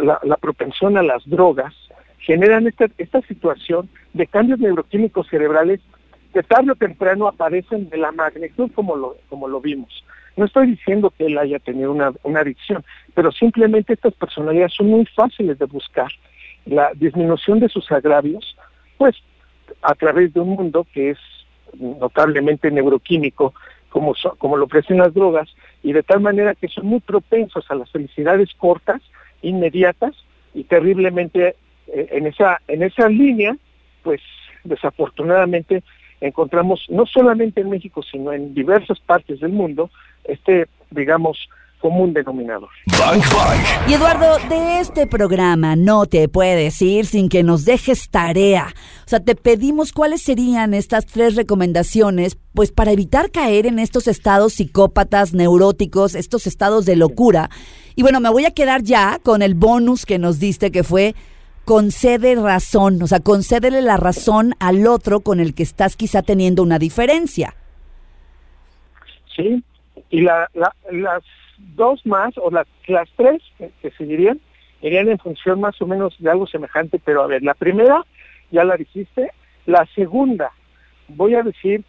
la, 0.00 0.36
propensión 0.36 0.96
a 0.96 1.02
las 1.02 1.22
drogas 1.24 1.72
generan 2.18 2.66
esta, 2.66 2.86
esta 2.98 3.22
situación 3.22 3.88
de 4.12 4.26
cambios 4.26 4.58
neuroquímicos 4.58 5.28
cerebrales 5.28 5.80
que 6.32 6.42
tarde 6.42 6.72
o 6.72 6.74
temprano 6.74 7.28
aparecen 7.28 7.88
de 7.88 7.98
la 7.98 8.10
magnitud 8.10 8.70
como 8.74 8.96
lo, 8.96 9.16
como 9.28 9.48
lo 9.48 9.60
vimos. 9.60 10.04
No 10.36 10.46
estoy 10.46 10.68
diciendo 10.68 11.12
que 11.16 11.26
él 11.26 11.38
haya 11.38 11.58
tenido 11.58 11.92
una, 11.92 12.12
una 12.22 12.40
adicción, 12.40 12.84
pero 13.14 13.30
simplemente 13.32 13.92
estas 13.92 14.14
personalidades 14.14 14.74
son 14.74 14.88
muy 14.88 15.06
fáciles 15.06 15.58
de 15.58 15.66
buscar. 15.66 16.10
La 16.64 16.92
disminución 16.94 17.60
de 17.60 17.68
sus 17.68 17.90
agravios, 17.90 18.56
pues 18.96 19.16
a 19.82 19.94
través 19.94 20.32
de 20.32 20.40
un 20.40 20.50
mundo 20.50 20.86
que 20.92 21.10
es 21.10 21.18
notablemente 21.78 22.70
neuroquímico, 22.70 23.54
como, 23.88 24.14
como 24.38 24.56
lo 24.56 24.64
ofrecen 24.64 24.98
las 24.98 25.12
drogas, 25.12 25.48
y 25.82 25.92
de 25.92 26.02
tal 26.02 26.20
manera 26.20 26.54
que 26.54 26.68
son 26.68 26.86
muy 26.86 27.00
propensos 27.00 27.70
a 27.70 27.74
las 27.74 27.90
felicidades 27.90 28.50
cortas, 28.56 29.02
inmediatas, 29.42 30.14
y 30.54 30.64
terriblemente 30.64 31.56
eh, 31.88 32.08
en, 32.12 32.26
esa, 32.26 32.60
en 32.68 32.82
esa 32.82 33.08
línea, 33.08 33.56
pues 34.02 34.20
desafortunadamente 34.64 35.82
encontramos 36.22 36.86
no 36.88 37.04
solamente 37.06 37.60
en 37.60 37.70
México, 37.70 38.02
sino 38.02 38.32
en 38.32 38.54
diversas 38.54 38.98
partes 39.00 39.40
del 39.40 39.52
mundo, 39.52 39.90
este, 40.24 40.68
digamos, 40.90 41.36
común 41.82 42.14
denominador. 42.14 42.70
Y 43.88 43.94
Eduardo, 43.94 44.38
de 44.48 44.78
este 44.78 45.06
programa 45.08 45.74
no 45.74 46.06
te 46.06 46.28
puedes 46.28 46.80
ir 46.80 47.06
sin 47.06 47.28
que 47.28 47.42
nos 47.42 47.64
dejes 47.64 48.08
tarea. 48.08 48.68
O 49.04 49.08
sea, 49.08 49.20
te 49.20 49.34
pedimos 49.34 49.92
cuáles 49.92 50.22
serían 50.22 50.74
estas 50.74 51.06
tres 51.06 51.34
recomendaciones, 51.34 52.38
pues 52.54 52.70
para 52.70 52.92
evitar 52.92 53.32
caer 53.32 53.66
en 53.66 53.80
estos 53.80 54.06
estados 54.06 54.54
psicópatas, 54.54 55.34
neuróticos, 55.34 56.14
estos 56.14 56.46
estados 56.46 56.86
de 56.86 56.94
locura. 56.94 57.50
Y 57.96 58.02
bueno, 58.02 58.20
me 58.20 58.30
voy 58.30 58.46
a 58.46 58.52
quedar 58.52 58.82
ya 58.82 59.18
con 59.22 59.42
el 59.42 59.54
bonus 59.54 60.06
que 60.06 60.18
nos 60.18 60.38
diste, 60.38 60.70
que 60.70 60.84
fue 60.84 61.16
concede 61.64 62.34
razón, 62.34 63.02
o 63.02 63.06
sea, 63.06 63.20
concédele 63.20 63.82
la 63.82 63.96
razón 63.96 64.54
al 64.60 64.86
otro 64.86 65.20
con 65.20 65.40
el 65.40 65.54
que 65.54 65.62
estás 65.62 65.96
quizá 65.96 66.22
teniendo 66.22 66.62
una 66.62 66.78
diferencia. 66.78 67.54
Sí, 69.34 69.62
y 70.10 70.20
la, 70.20 70.48
las 70.54 71.22
dos 71.74 72.04
más, 72.04 72.36
o 72.38 72.50
las, 72.50 72.66
las 72.86 73.08
tres 73.16 73.42
que, 73.58 73.90
seguirían, 73.92 74.40
irían 74.80 75.08
en 75.08 75.18
función 75.18 75.60
más 75.60 75.80
o 75.80 75.86
menos 75.86 76.14
de 76.18 76.30
algo 76.30 76.46
semejante, 76.46 77.00
pero 77.02 77.22
a 77.22 77.26
ver, 77.26 77.42
la 77.42 77.54
primera 77.54 78.04
ya 78.50 78.64
la 78.64 78.76
dijiste, 78.76 79.30
la 79.66 79.86
segunda, 79.94 80.50
voy 81.08 81.34
a 81.34 81.42
decir 81.42 81.84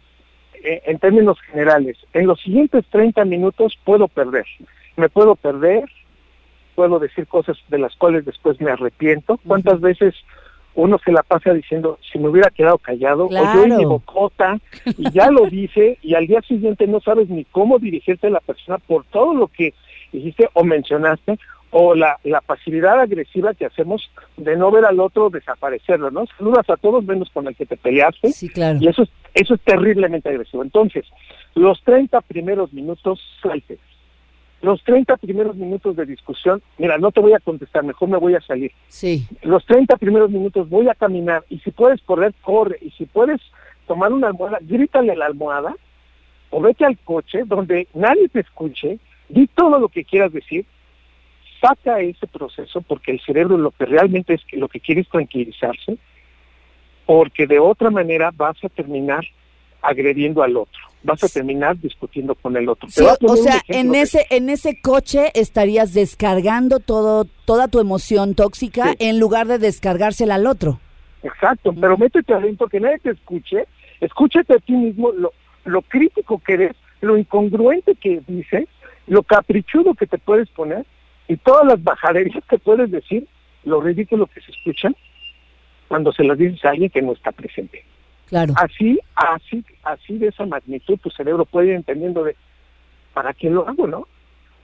eh, 0.62 0.82
en 0.86 0.98
términos 0.98 1.38
generales, 1.40 1.98
en 2.12 2.26
los 2.26 2.40
siguientes 2.40 2.86
30 2.90 3.24
minutos 3.24 3.78
puedo 3.84 4.08
perder, 4.08 4.46
me 4.96 5.08
puedo 5.08 5.34
perder, 5.34 5.84
puedo 6.74 6.98
decir 6.98 7.26
cosas 7.26 7.56
de 7.68 7.78
las 7.78 7.94
cuales 7.96 8.24
después 8.24 8.60
me 8.60 8.70
arrepiento. 8.70 9.38
¿Cuántas 9.46 9.80
veces 9.80 10.14
uno 10.74 10.98
se 11.04 11.12
la 11.12 11.22
pasa 11.22 11.52
diciendo, 11.52 11.98
si 12.10 12.18
me 12.18 12.28
hubiera 12.28 12.50
quedado 12.50 12.78
callado, 12.78 13.26
o 13.26 13.30
yo 13.30 13.76
mi 13.76 13.84
bocota, 13.84 14.58
y 14.84 15.10
ya 15.12 15.30
lo 15.30 15.46
dice, 15.46 15.98
y 16.02 16.14
al 16.14 16.26
día 16.26 16.40
siguiente 16.42 16.86
no 16.86 17.00
sabes 17.00 17.28
ni 17.28 17.44
cómo 17.44 17.78
dirigirte 17.78 18.26
a 18.26 18.30
la 18.30 18.40
persona 18.40 18.78
por 18.78 19.04
todo 19.04 19.34
lo 19.34 19.46
que 19.48 19.72
dijiste 20.12 20.48
o 20.52 20.64
mencionaste, 20.64 21.38
o 21.70 21.94
la, 21.94 22.18
la 22.22 22.40
pasividad 22.40 23.00
agresiva 23.00 23.54
que 23.54 23.66
hacemos 23.66 24.08
de 24.36 24.56
no 24.56 24.70
ver 24.70 24.84
al 24.84 25.00
otro 25.00 25.28
desaparecerlo, 25.28 26.10
¿no? 26.10 26.24
Saludas 26.38 26.70
a 26.70 26.76
todos 26.76 27.04
menos 27.04 27.30
con 27.30 27.48
el 27.48 27.56
que 27.56 27.66
te 27.66 27.76
peleaste, 27.76 28.30
sí, 28.30 28.48
claro. 28.48 28.78
y 28.80 28.88
eso 28.88 29.02
es, 29.02 29.08
eso 29.34 29.54
es 29.54 29.60
terriblemente 29.60 30.28
agresivo. 30.28 30.62
Entonces, 30.62 31.04
los 31.54 31.82
30 31.82 32.20
primeros 32.22 32.72
minutos, 32.72 33.20
salte 33.42 33.78
los 34.64 34.82
30 34.82 35.18
primeros 35.18 35.56
minutos 35.56 35.94
de 35.94 36.06
discusión, 36.06 36.62
mira, 36.78 36.96
no 36.96 37.12
te 37.12 37.20
voy 37.20 37.34
a 37.34 37.38
contestar, 37.38 37.84
mejor 37.84 38.08
me 38.08 38.16
voy 38.16 38.34
a 38.34 38.40
salir. 38.40 38.72
Sí. 38.88 39.26
Los 39.42 39.64
30 39.66 39.96
primeros 39.98 40.30
minutos 40.30 40.68
voy 40.70 40.88
a 40.88 40.94
caminar 40.94 41.44
y 41.50 41.58
si 41.58 41.70
puedes 41.70 42.00
correr, 42.02 42.32
corre. 42.40 42.78
Y 42.80 42.90
si 42.92 43.04
puedes 43.04 43.40
tomar 43.86 44.12
una 44.12 44.28
almohada, 44.28 44.58
grítale 44.62 45.12
a 45.12 45.16
la 45.16 45.26
almohada 45.26 45.76
o 46.48 46.60
vete 46.62 46.86
al 46.86 46.96
coche 46.98 47.42
donde 47.44 47.88
nadie 47.92 48.28
te 48.30 48.40
escuche, 48.40 48.98
di 49.28 49.46
todo 49.48 49.78
lo 49.78 49.88
que 49.88 50.04
quieras 50.04 50.32
decir, 50.32 50.64
saca 51.60 52.00
ese 52.00 52.26
proceso 52.26 52.80
porque 52.80 53.12
el 53.12 53.20
cerebro 53.20 53.58
lo 53.58 53.70
que 53.70 53.84
realmente 53.84 54.32
es 54.32 54.44
que 54.46 54.56
lo 54.56 54.68
que 54.68 54.80
quiere 54.80 55.02
es 55.02 55.08
tranquilizarse, 55.08 55.98
porque 57.04 57.46
de 57.46 57.58
otra 57.58 57.90
manera 57.90 58.30
vas 58.34 58.56
a 58.64 58.70
terminar 58.70 59.24
agrediendo 59.82 60.42
al 60.42 60.56
otro 60.56 60.93
vas 61.04 61.22
a 61.22 61.28
terminar 61.28 61.78
discutiendo 61.78 62.34
con 62.34 62.56
el 62.56 62.68
otro. 62.68 62.88
o 62.88 63.36
sea, 63.36 63.62
en 63.68 63.94
ese 63.94 64.26
en 64.30 64.48
ese 64.48 64.80
coche 64.80 65.30
estarías 65.34 65.94
descargando 65.94 66.80
todo 66.80 67.26
toda 67.44 67.68
tu 67.68 67.78
emoción 67.78 68.34
tóxica 68.34 68.94
en 68.98 69.20
lugar 69.20 69.46
de 69.46 69.58
descargársela 69.58 70.34
al 70.36 70.46
otro. 70.46 70.80
Exacto, 71.22 71.72
pero 71.78 71.96
métete 71.96 72.34
adentro 72.34 72.68
que 72.68 72.80
nadie 72.80 72.98
te 72.98 73.10
escuche, 73.10 73.66
escúchate 74.00 74.54
a 74.54 74.58
ti 74.58 74.72
mismo 74.72 75.12
lo, 75.12 75.32
lo 75.64 75.82
crítico 75.82 76.38
que 76.38 76.54
eres, 76.54 76.76
lo 77.00 77.16
incongruente 77.16 77.94
que 77.94 78.22
dices, 78.26 78.68
lo 79.06 79.22
caprichudo 79.22 79.94
que 79.94 80.06
te 80.06 80.18
puedes 80.18 80.48
poner 80.50 80.84
y 81.28 81.36
todas 81.36 81.66
las 81.66 81.82
bajaderías 81.82 82.44
que 82.48 82.58
puedes 82.58 82.90
decir, 82.90 83.26
lo 83.64 83.80
ridículo 83.80 84.26
que 84.26 84.40
se 84.40 84.50
escuchan 84.50 84.94
cuando 85.88 86.12
se 86.12 86.24
las 86.24 86.36
dices 86.36 86.62
a 86.64 86.70
alguien 86.70 86.90
que 86.90 87.02
no 87.02 87.12
está 87.12 87.32
presente. 87.32 87.84
Así, 88.56 88.98
así, 89.14 89.64
así 89.82 90.18
de 90.18 90.28
esa 90.28 90.46
magnitud 90.46 90.98
tu 90.98 91.10
cerebro 91.10 91.44
puede 91.44 91.68
ir 91.68 91.74
entendiendo 91.74 92.24
de 92.24 92.36
¿para 93.12 93.32
qué 93.32 93.48
lo 93.48 93.66
hago, 93.68 93.86
no? 93.86 94.08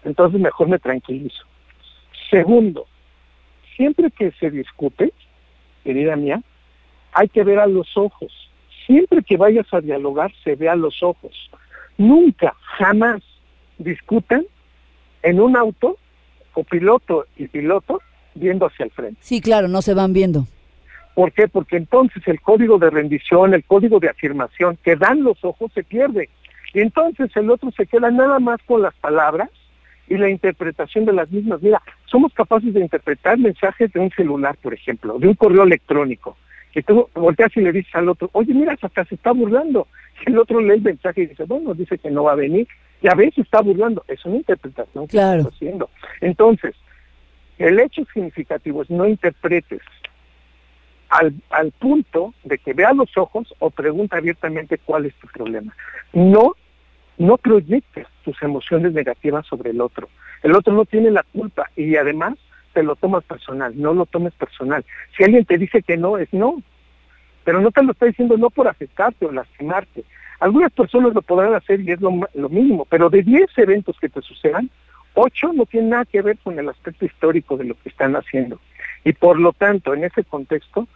Entonces 0.04 0.40
mejor 0.40 0.68
me 0.68 0.78
tranquilizo. 0.78 1.44
Segundo, 2.30 2.86
siempre 3.76 4.10
que 4.10 4.32
se 4.32 4.50
discute, 4.50 5.12
querida 5.84 6.16
mía, 6.16 6.42
hay 7.12 7.28
que 7.28 7.44
ver 7.44 7.58
a 7.58 7.66
los 7.66 7.96
ojos. 7.96 8.32
Siempre 8.86 9.22
que 9.22 9.36
vayas 9.36 9.72
a 9.72 9.80
dialogar, 9.80 10.32
se 10.42 10.56
ve 10.56 10.68
a 10.68 10.76
los 10.76 11.02
ojos. 11.02 11.32
Nunca, 11.96 12.54
jamás 12.78 13.22
discutan 13.78 14.44
en 15.22 15.40
un 15.40 15.56
auto, 15.56 15.96
o 16.54 16.64
piloto 16.64 17.26
y 17.36 17.46
piloto, 17.46 18.00
viendo 18.34 18.66
hacia 18.66 18.84
el 18.84 18.90
frente. 18.90 19.20
Sí, 19.22 19.40
claro, 19.40 19.68
no 19.68 19.82
se 19.82 19.94
van 19.94 20.12
viendo. 20.12 20.46
¿Por 21.14 21.32
qué? 21.32 21.48
Porque 21.48 21.76
entonces 21.76 22.22
el 22.26 22.40
código 22.40 22.78
de 22.78 22.90
rendición, 22.90 23.54
el 23.54 23.64
código 23.64 23.98
de 24.00 24.08
afirmación 24.08 24.78
que 24.82 24.96
dan 24.96 25.22
los 25.22 25.44
ojos 25.44 25.70
se 25.74 25.82
pierde. 25.82 26.28
Y 26.72 26.80
entonces 26.80 27.30
el 27.36 27.50
otro 27.50 27.70
se 27.72 27.86
queda 27.86 28.10
nada 28.10 28.38
más 28.38 28.60
con 28.64 28.82
las 28.82 28.94
palabras 28.94 29.50
y 30.08 30.16
la 30.16 30.28
interpretación 30.28 31.04
de 31.04 31.12
las 31.12 31.30
mismas. 31.30 31.62
Mira, 31.62 31.80
somos 32.06 32.32
capaces 32.34 32.72
de 32.74 32.80
interpretar 32.80 33.38
mensajes 33.38 33.92
de 33.92 34.00
un 34.00 34.10
celular, 34.10 34.56
por 34.60 34.74
ejemplo, 34.74 35.18
de 35.18 35.28
un 35.28 35.34
correo 35.34 35.62
electrónico, 35.62 36.36
que 36.72 36.82
tú 36.82 37.08
volteas 37.14 37.56
y 37.56 37.60
le 37.60 37.72
dices 37.72 37.94
al 37.94 38.08
otro, 38.08 38.28
oye, 38.32 38.54
mira, 38.54 38.76
hasta 38.80 39.04
se 39.04 39.14
está 39.14 39.32
burlando. 39.32 39.88
Y 40.26 40.30
el 40.30 40.38
otro 40.38 40.60
lee 40.60 40.74
el 40.74 40.82
mensaje 40.82 41.22
y 41.22 41.26
dice, 41.26 41.44
bueno, 41.44 41.74
dice 41.74 41.98
que 41.98 42.10
no 42.10 42.24
va 42.24 42.32
a 42.32 42.36
venir. 42.36 42.68
Y 43.02 43.08
a 43.08 43.14
veces 43.14 43.38
está 43.38 43.62
burlando. 43.62 44.04
Es 44.06 44.24
una 44.24 44.36
interpretación 44.36 45.06
que 45.06 45.12
claro. 45.12 45.48
haciendo. 45.48 45.88
Entonces, 46.20 46.74
el 47.58 47.78
hecho 47.78 48.02
significativo 48.12 48.82
es 48.82 48.90
no 48.90 49.06
interpretes 49.06 49.80
al, 51.10 51.34
al 51.50 51.72
punto 51.72 52.34
de 52.44 52.58
que 52.58 52.72
vea 52.72 52.92
los 52.92 53.16
ojos 53.18 53.52
o 53.58 53.70
pregunta 53.70 54.16
abiertamente 54.16 54.78
cuál 54.78 55.06
es 55.06 55.14
tu 55.16 55.26
problema. 55.26 55.74
No, 56.12 56.54
no 57.18 57.36
proyectes 57.36 58.06
tus 58.24 58.40
emociones 58.42 58.92
negativas 58.92 59.46
sobre 59.46 59.70
el 59.70 59.80
otro. 59.80 60.08
El 60.42 60.54
otro 60.54 60.72
no 60.72 60.84
tiene 60.84 61.10
la 61.10 61.24
culpa 61.24 61.68
y 61.76 61.96
además 61.96 62.38
te 62.72 62.82
lo 62.82 62.94
tomas 62.96 63.24
personal, 63.24 63.72
no 63.76 63.92
lo 63.92 64.06
tomes 64.06 64.32
personal. 64.34 64.84
Si 65.16 65.24
alguien 65.24 65.44
te 65.44 65.58
dice 65.58 65.82
que 65.82 65.96
no, 65.96 66.16
es 66.16 66.32
no. 66.32 66.62
Pero 67.44 67.60
no 67.60 67.72
te 67.72 67.82
lo 67.82 67.92
está 67.92 68.06
diciendo 68.06 68.36
no 68.36 68.48
por 68.50 68.68
afectarte 68.68 69.26
o 69.26 69.32
lastimarte. 69.32 70.04
Algunas 70.38 70.72
personas 70.72 71.12
lo 71.12 71.22
podrán 71.22 71.54
hacer 71.54 71.80
y 71.80 71.90
es 71.90 72.00
lo, 72.00 72.12
lo 72.34 72.48
mínimo, 72.48 72.86
pero 72.86 73.10
de 73.10 73.22
10 73.22 73.50
eventos 73.58 73.98
que 73.98 74.08
te 74.08 74.22
sucedan, 74.22 74.70
8 75.14 75.52
no 75.54 75.66
tienen 75.66 75.90
nada 75.90 76.04
que 76.04 76.22
ver 76.22 76.38
con 76.38 76.58
el 76.58 76.68
aspecto 76.68 77.04
histórico 77.04 77.56
de 77.56 77.64
lo 77.64 77.74
que 77.74 77.88
están 77.88 78.14
haciendo. 78.14 78.60
Y 79.04 79.12
por 79.12 79.38
lo 79.38 79.52
tanto, 79.52 79.92
en 79.94 80.04
ese 80.04 80.24
contexto, 80.24 80.86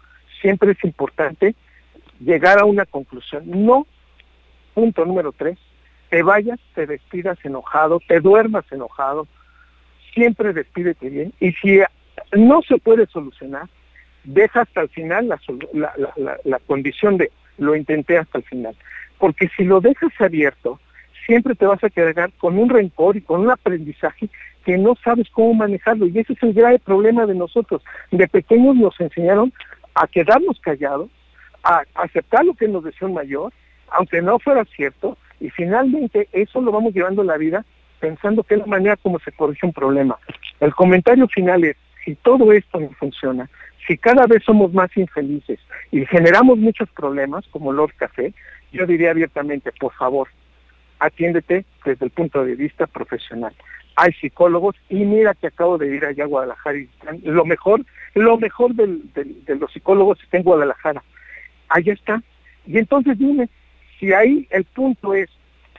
siempre 0.44 0.72
es 0.72 0.85
importante 0.85 1.54
llegar 2.20 2.59
a 2.59 2.66
una 2.66 2.85
conclusión. 2.85 3.44
No, 3.46 3.87
punto 4.74 5.07
número 5.07 5.33
tres, 5.33 5.57
te 6.11 6.22
vayas, 6.22 6.61
te 6.74 6.87
despidas 6.87 7.38
enojado, 7.44 7.98
te 8.07 8.20
duermas 8.20 8.70
enojado, 8.70 9.26
siempre 10.12 10.52
despídete 10.52 11.09
bien. 11.09 11.33
Y 11.40 11.52
si 11.52 11.80
no 12.37 12.61
se 12.61 12.76
puede 12.76 13.07
solucionar, 13.07 13.70
deja 14.24 14.61
hasta 14.61 14.83
el 14.83 14.90
final 14.90 15.28
la, 15.28 15.40
la, 15.72 15.94
la, 16.16 16.37
la 16.44 16.59
condición 16.59 17.16
de 17.16 17.30
lo 17.57 17.74
intenté 17.74 18.18
hasta 18.18 18.37
el 18.37 18.44
final. 18.44 18.76
Porque 19.18 19.48
si 19.57 19.64
lo 19.64 19.80
dejas 19.80 20.12
abierto, 20.18 20.78
siempre 21.24 21.54
te 21.54 21.64
vas 21.64 21.83
a 21.83 21.88
quedar 21.88 22.33
con 22.33 22.59
un 22.59 22.68
rencor 22.68 23.16
y 23.16 23.22
con 23.22 23.40
un 23.40 23.50
aprendizaje 23.50 24.28
que 24.66 24.76
no 24.76 24.94
sabes 25.02 25.30
cómo 25.30 25.54
manejarlo. 25.54 26.07
Y 26.07 26.18
ese 26.18 26.35
es 26.35 26.42
el 26.42 26.52
grave 26.52 26.80
problema 26.80 27.24
de 27.24 27.35
nosotros. 27.35 27.83
De 28.11 28.28
pequeños 28.28 28.76
nos 28.76 29.00
enseñaron 29.00 29.50
a 29.94 30.07
quedarnos 30.07 30.61
callados, 30.61 31.11
a 31.62 31.85
aceptar 31.94 32.44
lo 32.44 32.54
que 32.54 32.68
nos 32.68 32.85
decía 32.85 33.09
un 33.09 33.14
mayor, 33.14 33.52
aunque 33.88 34.20
no 34.20 34.38
fuera 34.38 34.64
cierto, 34.76 35.16
y 35.40 35.50
finalmente 35.50 36.28
eso 36.33 36.61
lo 36.61 36.72
vamos 36.72 36.94
llevando 36.94 37.22
a 37.22 37.26
la 37.26 37.37
vida 37.37 37.64
pensando 38.00 38.42
que 38.42 38.54
es 38.54 38.61
la 38.61 38.66
manera 38.66 38.96
como 38.96 39.18
se 39.20 39.33
corrige 39.33 39.66
un 39.66 39.72
problema. 39.72 40.18
El 40.61 40.74
comentario 40.74 41.26
final 41.28 41.64
es, 41.64 41.76
si 42.04 42.14
todo 42.16 42.52
esto 42.52 42.78
no 42.78 42.90
funciona, 42.98 43.48
si 43.87 43.96
cada 43.96 44.26
vez 44.26 44.42
somos 44.44 44.72
más 44.72 44.94
infelices 44.96 45.59
y 45.90 46.04
generamos 46.07 46.59
muchos 46.59 46.88
problemas, 46.90 47.46
como 47.50 47.72
Lord 47.72 47.94
Café, 47.96 48.35
yo 48.72 48.87
diría 48.87 49.11
abiertamente, 49.11 49.72
por 49.78 49.92
favor, 49.94 50.28
atiéndete 51.04 51.64
desde 51.84 52.04
el 52.04 52.10
punto 52.10 52.44
de 52.44 52.54
vista 52.54 52.86
profesional. 52.86 53.54
Hay 53.96 54.12
psicólogos 54.12 54.74
y 54.88 55.04
mira 55.04 55.34
que 55.34 55.46
acabo 55.46 55.78
de 55.78 55.94
ir 55.94 56.04
allá 56.04 56.24
a 56.24 56.28
Guadalajara 56.28 56.78
y 56.78 56.88
lo 57.22 57.44
mejor, 57.44 57.84
lo 58.14 58.38
mejor 58.38 58.74
de 58.74 59.54
los 59.54 59.72
psicólogos 59.72 60.20
está 60.22 60.38
en 60.38 60.42
Guadalajara. 60.42 61.02
Allá 61.68 61.92
está. 61.92 62.22
Y 62.66 62.78
entonces 62.78 63.18
dime, 63.18 63.48
si 64.00 64.12
ahí 64.12 64.46
el 64.50 64.64
punto 64.64 65.14
es, 65.14 65.30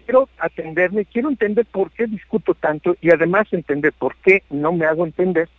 quiero 0.05 0.29
atenderme, 0.37 1.05
quiero 1.05 1.29
entender 1.29 1.65
por 1.65 1.91
qué 1.91 2.05
discuto 2.05 2.53
tanto 2.53 2.95
y 3.01 3.11
además 3.11 3.47
entender 3.51 3.91
por 3.93 4.15
qué 4.17 4.43
no 4.49 4.71
me 4.71 4.85
hago 4.85 5.05
entender, 5.05 5.49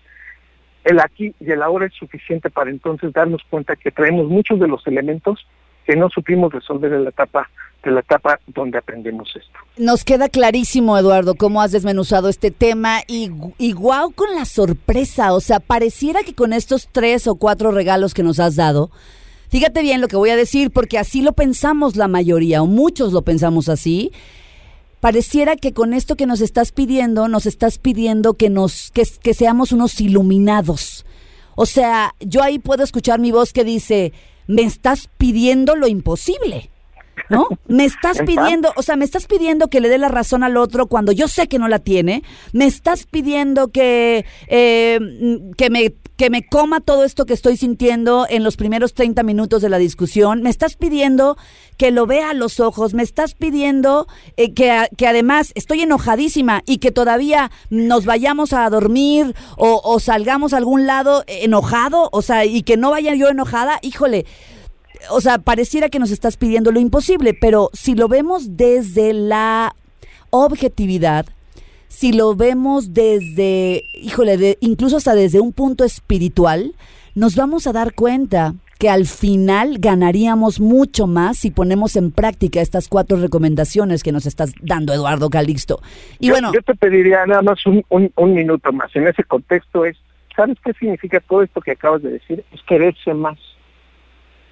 el 0.85 1.01
aquí 1.01 1.35
y 1.41 1.51
el 1.51 1.63
ahora 1.63 1.87
es 1.87 1.95
suficiente 1.95 2.49
para 2.49 2.71
entonces 2.71 3.13
darnos 3.13 3.43
cuenta 3.51 3.75
que 3.75 3.91
traemos 3.91 4.29
muchos 4.29 4.61
de 4.61 4.69
los 4.69 4.87
elementos 4.87 5.47
que 5.85 5.97
no 5.97 6.09
supimos 6.11 6.53
resolver 6.53 6.93
en 6.93 7.05
la 7.05 7.11
etapa 7.11 7.51
de 7.83 7.91
la 7.91 8.01
etapa 8.01 8.41
donde 8.49 8.79
aprendemos 8.79 9.29
esto. 9.37 9.59
Nos 9.77 10.05
queda 10.05 10.29
clarísimo, 10.29 10.99
Eduardo, 10.99 11.35
cómo 11.35 11.63
has 11.63 11.73
desmenuzado 11.73 12.29
este 12.29 12.51
tema 12.51 13.01
y, 13.07 13.31
y 13.59 13.73
con 13.73 14.35
la 14.35 14.45
sorpresa, 14.45 15.33
o 15.35 15.41
sea, 15.41 15.61
pareciera 15.61 16.23
que 16.23 16.35
con 16.35 16.53
estos 16.53 16.89
tres 16.91 17.27
o 17.27 17.37
cuatro 17.37 17.71
regalos 17.71 18.15
que 18.15 18.23
nos 18.23 18.41
has 18.41 18.57
dado, 18.57 18.91
fíjate 19.49 19.83
bien 19.83 20.01
lo 20.01 20.09
que 20.09 20.17
voy 20.17 20.31
a 20.31 20.37
decir, 20.37 20.71
porque 20.71 20.99
así 20.99 21.23
lo 21.23 21.33
pensamos 21.33 21.97
la 21.97 22.09
mayoría, 22.09 22.63
o 22.63 22.67
muchos 22.67 23.13
lo 23.13 23.23
pensamos 23.23 23.69
así, 23.69 24.13
pareciera 25.01 25.57
que 25.57 25.73
con 25.73 25.95
esto 25.95 26.17
que 26.17 26.27
nos 26.27 26.41
estás 26.41 26.73
pidiendo, 26.73 27.29
nos 27.29 27.47
estás 27.47 27.79
pidiendo 27.79 28.35
que 28.35 28.51
nos, 28.51 28.91
que, 28.91 29.07
que 29.23 29.35
seamos 29.35 29.71
unos 29.73 30.01
iluminados. 30.01 31.07
O 31.55 31.67
sea, 31.67 32.15
yo 32.21 32.43
ahí 32.43 32.59
puedo 32.59 32.83
escuchar 32.83 33.21
mi 33.21 33.31
voz 33.31 33.53
que 33.53 33.65
dice, 33.65 34.13
me 34.47 34.63
estás 34.63 35.09
pidiendo 35.17 35.77
lo 35.77 35.87
imposible. 35.87 36.71
¿No? 37.29 37.49
Me 37.67 37.85
estás 37.85 38.19
pidiendo, 38.27 38.73
o 38.77 38.83
sea, 38.83 38.97
me 38.97 39.05
estás 39.05 39.27
pidiendo 39.27 39.69
que 39.69 39.81
le 39.81 39.89
dé 39.89 39.99
la 39.99 40.09
razón 40.09 40.43
al 40.43 40.57
otro 40.57 40.87
cuando 40.87 41.13
yo 41.13 41.29
sé 41.29 41.49
que 41.49 41.59
no 41.59 41.69
la 41.69 41.79
tiene. 41.79 42.23
Me 42.53 42.67
estás 42.67 43.07
pidiendo 43.07 43.69
que, 43.69 44.25
eh, 44.49 45.01
que 45.57 45.71
me 45.71 45.95
que 46.17 46.31
me 46.31 46.47
coma 46.47 46.81
todo 46.81 47.05
esto 47.05 47.27
que 47.27 47.35
estoy 47.35 47.57
sintiendo 47.57 48.27
en 48.29 48.43
los 48.43 48.57
primeros 48.57 48.95
30 48.95 49.23
minutos 49.23 49.61
de 49.61 49.69
la 49.69 49.79
discusión. 49.79 50.43
Me 50.43 50.51
estás 50.51 50.77
pidiendo 50.77 51.37
que 51.77 51.91
lo 51.91 52.07
vea 52.07 52.31
a 52.31 52.35
los 52.35 52.59
ojos. 52.59 52.95
Me 52.95 53.03
estás 53.03 53.35
pidiendo 53.35 54.07
eh, 54.37 54.55
que, 54.55 54.89
que, 54.97 55.07
además 55.07 55.53
estoy 55.55 55.83
enojadísima 55.83 56.63
y 56.65 56.79
que 56.79 56.91
todavía 56.91 57.51
nos 57.69 58.07
vayamos 58.07 58.55
a 58.55 58.69
dormir 58.71 59.35
o, 59.59 59.81
o 59.85 60.01
salgamos 60.01 60.55
a 60.55 60.57
algún 60.57 60.87
lado 60.87 61.23
enojado. 61.27 62.09
O 62.13 62.23
sea, 62.23 62.47
y 62.47 62.63
que 62.63 62.79
no 62.79 62.91
vaya 62.91 63.15
yo 63.15 63.29
enojada. 63.29 63.79
Híjole. 63.83 64.25
O 65.11 65.21
sea, 65.21 65.39
pareciera 65.39 65.89
que 65.89 65.99
nos 65.99 66.11
estás 66.11 66.37
pidiendo 66.37 66.73
lo 66.73 66.81
imposible, 66.81 67.35
pero 67.35 67.71
si 67.73 67.95
lo 67.95 68.09
vemos 68.09 68.57
desde 68.57 69.13
la 69.13 69.75
objetividad, 70.31 71.27
si 71.89 72.13
lo 72.13 72.35
vemos 72.35 72.93
desde, 72.93 73.83
híjole, 73.95 74.37
de, 74.37 74.59
incluso 74.61 74.97
hasta 74.97 75.15
desde 75.15 75.41
un 75.41 75.53
punto 75.53 75.85
espiritual, 75.85 76.75
nos 77.15 77.37
vamos 77.37 77.67
a 77.67 77.73
dar 77.73 77.95
cuenta 77.95 78.55
que 78.79 78.91
al 78.91 79.07
final 79.07 79.77
ganaríamos 79.79 80.61
mucho 80.61 81.07
más 81.07 81.39
si 81.39 81.51
ponemos 81.51 81.97
en 81.97 82.11
práctica 82.11 82.61
estas 82.61 82.89
cuatro 82.89 83.17
recomendaciones 83.17 84.03
que 84.03 84.13
nos 84.13 84.27
estás 84.27 84.53
dando 84.61 84.93
Eduardo 84.93 85.31
Calixto. 85.31 85.81
Y 86.19 86.27
yo, 86.27 86.35
bueno, 86.35 86.53
yo 86.53 86.61
te 86.61 86.75
pediría 86.75 87.25
nada 87.25 87.41
más 87.41 87.65
un, 87.65 87.83
un, 87.89 88.13
un 88.17 88.35
minuto 88.35 88.73
más. 88.73 88.95
En 88.95 89.07
ese 89.09 89.25
contexto 89.25 89.87
es, 89.87 89.97
¿sabes 90.35 90.59
qué 90.63 90.75
significa 90.75 91.21
todo 91.21 91.43
esto 91.43 91.63
que 91.63 91.71
acabas 91.71 92.03
de 92.03 92.11
decir? 92.11 92.45
Es 92.53 92.61
quererse 92.65 93.15
más. 93.15 93.39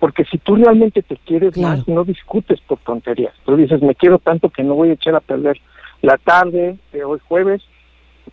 Porque 0.05 0.27
si 0.27 0.37
tú 0.37 0.57
realmente 0.57 1.03
te 1.03 1.17
quieres 1.17 1.55
Claro. 1.55 1.79
más, 1.79 1.89
no 1.89 2.05
discutes 2.05 2.61
por 2.61 2.79
tonterías. 2.81 3.33
Tú 3.47 3.57
dices, 3.57 3.81
me 3.81 3.95
quiero 3.95 4.19
tanto 4.19 4.51
que 4.51 4.63
no 4.63 4.75
voy 4.75 4.91
a 4.91 4.93
echar 4.93 5.15
a 5.15 5.21
perder 5.21 5.59
la 6.03 6.19
tarde 6.19 6.77
de 6.93 7.05
hoy 7.07 7.21
jueves, 7.27 7.63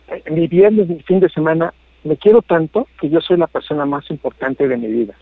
eh, 0.08 0.22
mi 0.30 0.48
viernes, 0.48 0.86
mi 0.86 1.00
fin 1.00 1.18
de 1.20 1.30
semana. 1.30 1.72
Me 2.04 2.18
quiero 2.18 2.42
tanto 2.42 2.88
que 3.00 3.08
yo 3.08 3.22
soy 3.22 3.38
la 3.38 3.46
persona 3.46 3.86
más 3.86 4.10
importante 4.10 4.68
de 4.68 4.76
mi 4.76 4.88
vida. 4.88 5.14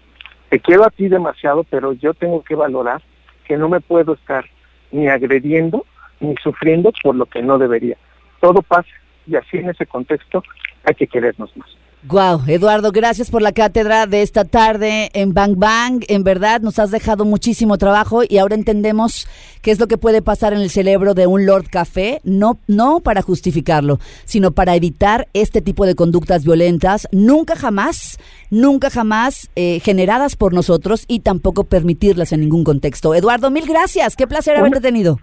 Te 0.48 0.58
quiero 0.58 0.84
a 0.84 0.90
ti 0.90 1.08
demasiado, 1.08 1.62
pero 1.62 1.92
yo 1.92 2.14
tengo 2.14 2.42
que 2.42 2.56
valorar 2.56 3.00
que 3.44 3.56
no 3.56 3.68
me 3.68 3.80
puedo 3.80 4.14
estar 4.14 4.44
ni 4.90 5.06
agrediendo 5.06 5.86
ni 6.18 6.34
sufriendo 6.42 6.90
por 7.00 7.14
lo 7.14 7.26
que 7.26 7.42
no 7.42 7.58
debería. 7.58 7.96
Todo 8.40 8.60
pasa 8.62 8.90
y 9.24 9.36
así 9.36 9.58
en 9.58 9.70
ese 9.70 9.86
contexto 9.86 10.42
hay 10.82 10.96
que 10.96 11.06
querernos 11.06 11.56
más. 11.56 11.68
Wow, 12.08 12.44
Eduardo, 12.46 12.92
gracias 12.92 13.30
por 13.30 13.42
la 13.42 13.52
cátedra 13.52 14.06
de 14.06 14.22
esta 14.22 14.46
tarde 14.46 15.10
en 15.12 15.34
Bang 15.34 15.56
Bang. 15.58 16.02
En 16.08 16.24
verdad 16.24 16.62
nos 16.62 16.78
has 16.78 16.90
dejado 16.90 17.26
muchísimo 17.26 17.76
trabajo 17.76 18.22
y 18.26 18.38
ahora 18.38 18.54
entendemos 18.54 19.28
qué 19.60 19.70
es 19.70 19.78
lo 19.78 19.86
que 19.86 19.98
puede 19.98 20.22
pasar 20.22 20.54
en 20.54 20.60
el 20.60 20.70
cerebro 20.70 21.12
de 21.12 21.26
un 21.26 21.44
Lord 21.44 21.68
Café, 21.70 22.20
no, 22.24 22.58
no 22.66 23.00
para 23.00 23.20
justificarlo, 23.20 23.98
sino 24.24 24.52
para 24.52 24.76
evitar 24.76 25.28
este 25.34 25.60
tipo 25.60 25.84
de 25.84 25.94
conductas 25.94 26.42
violentas, 26.42 27.06
nunca 27.12 27.54
jamás, 27.54 28.16
nunca 28.50 28.88
jamás 28.88 29.50
eh, 29.54 29.80
generadas 29.80 30.36
por 30.36 30.54
nosotros 30.54 31.04
y 31.06 31.20
tampoco 31.20 31.64
permitirlas 31.64 32.32
en 32.32 32.40
ningún 32.40 32.64
contexto. 32.64 33.14
Eduardo, 33.14 33.50
mil 33.50 33.66
gracias, 33.66 34.16
qué 34.16 34.26
placer 34.26 34.56
haberte 34.56 34.80
tenido. 34.80 35.18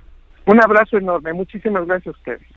Un 0.46 0.64
abrazo 0.64 1.00
enorme, 1.00 1.34
muchísimas 1.34 1.88
gracias 1.88 2.14
a 2.14 2.18
ustedes. 2.20 2.57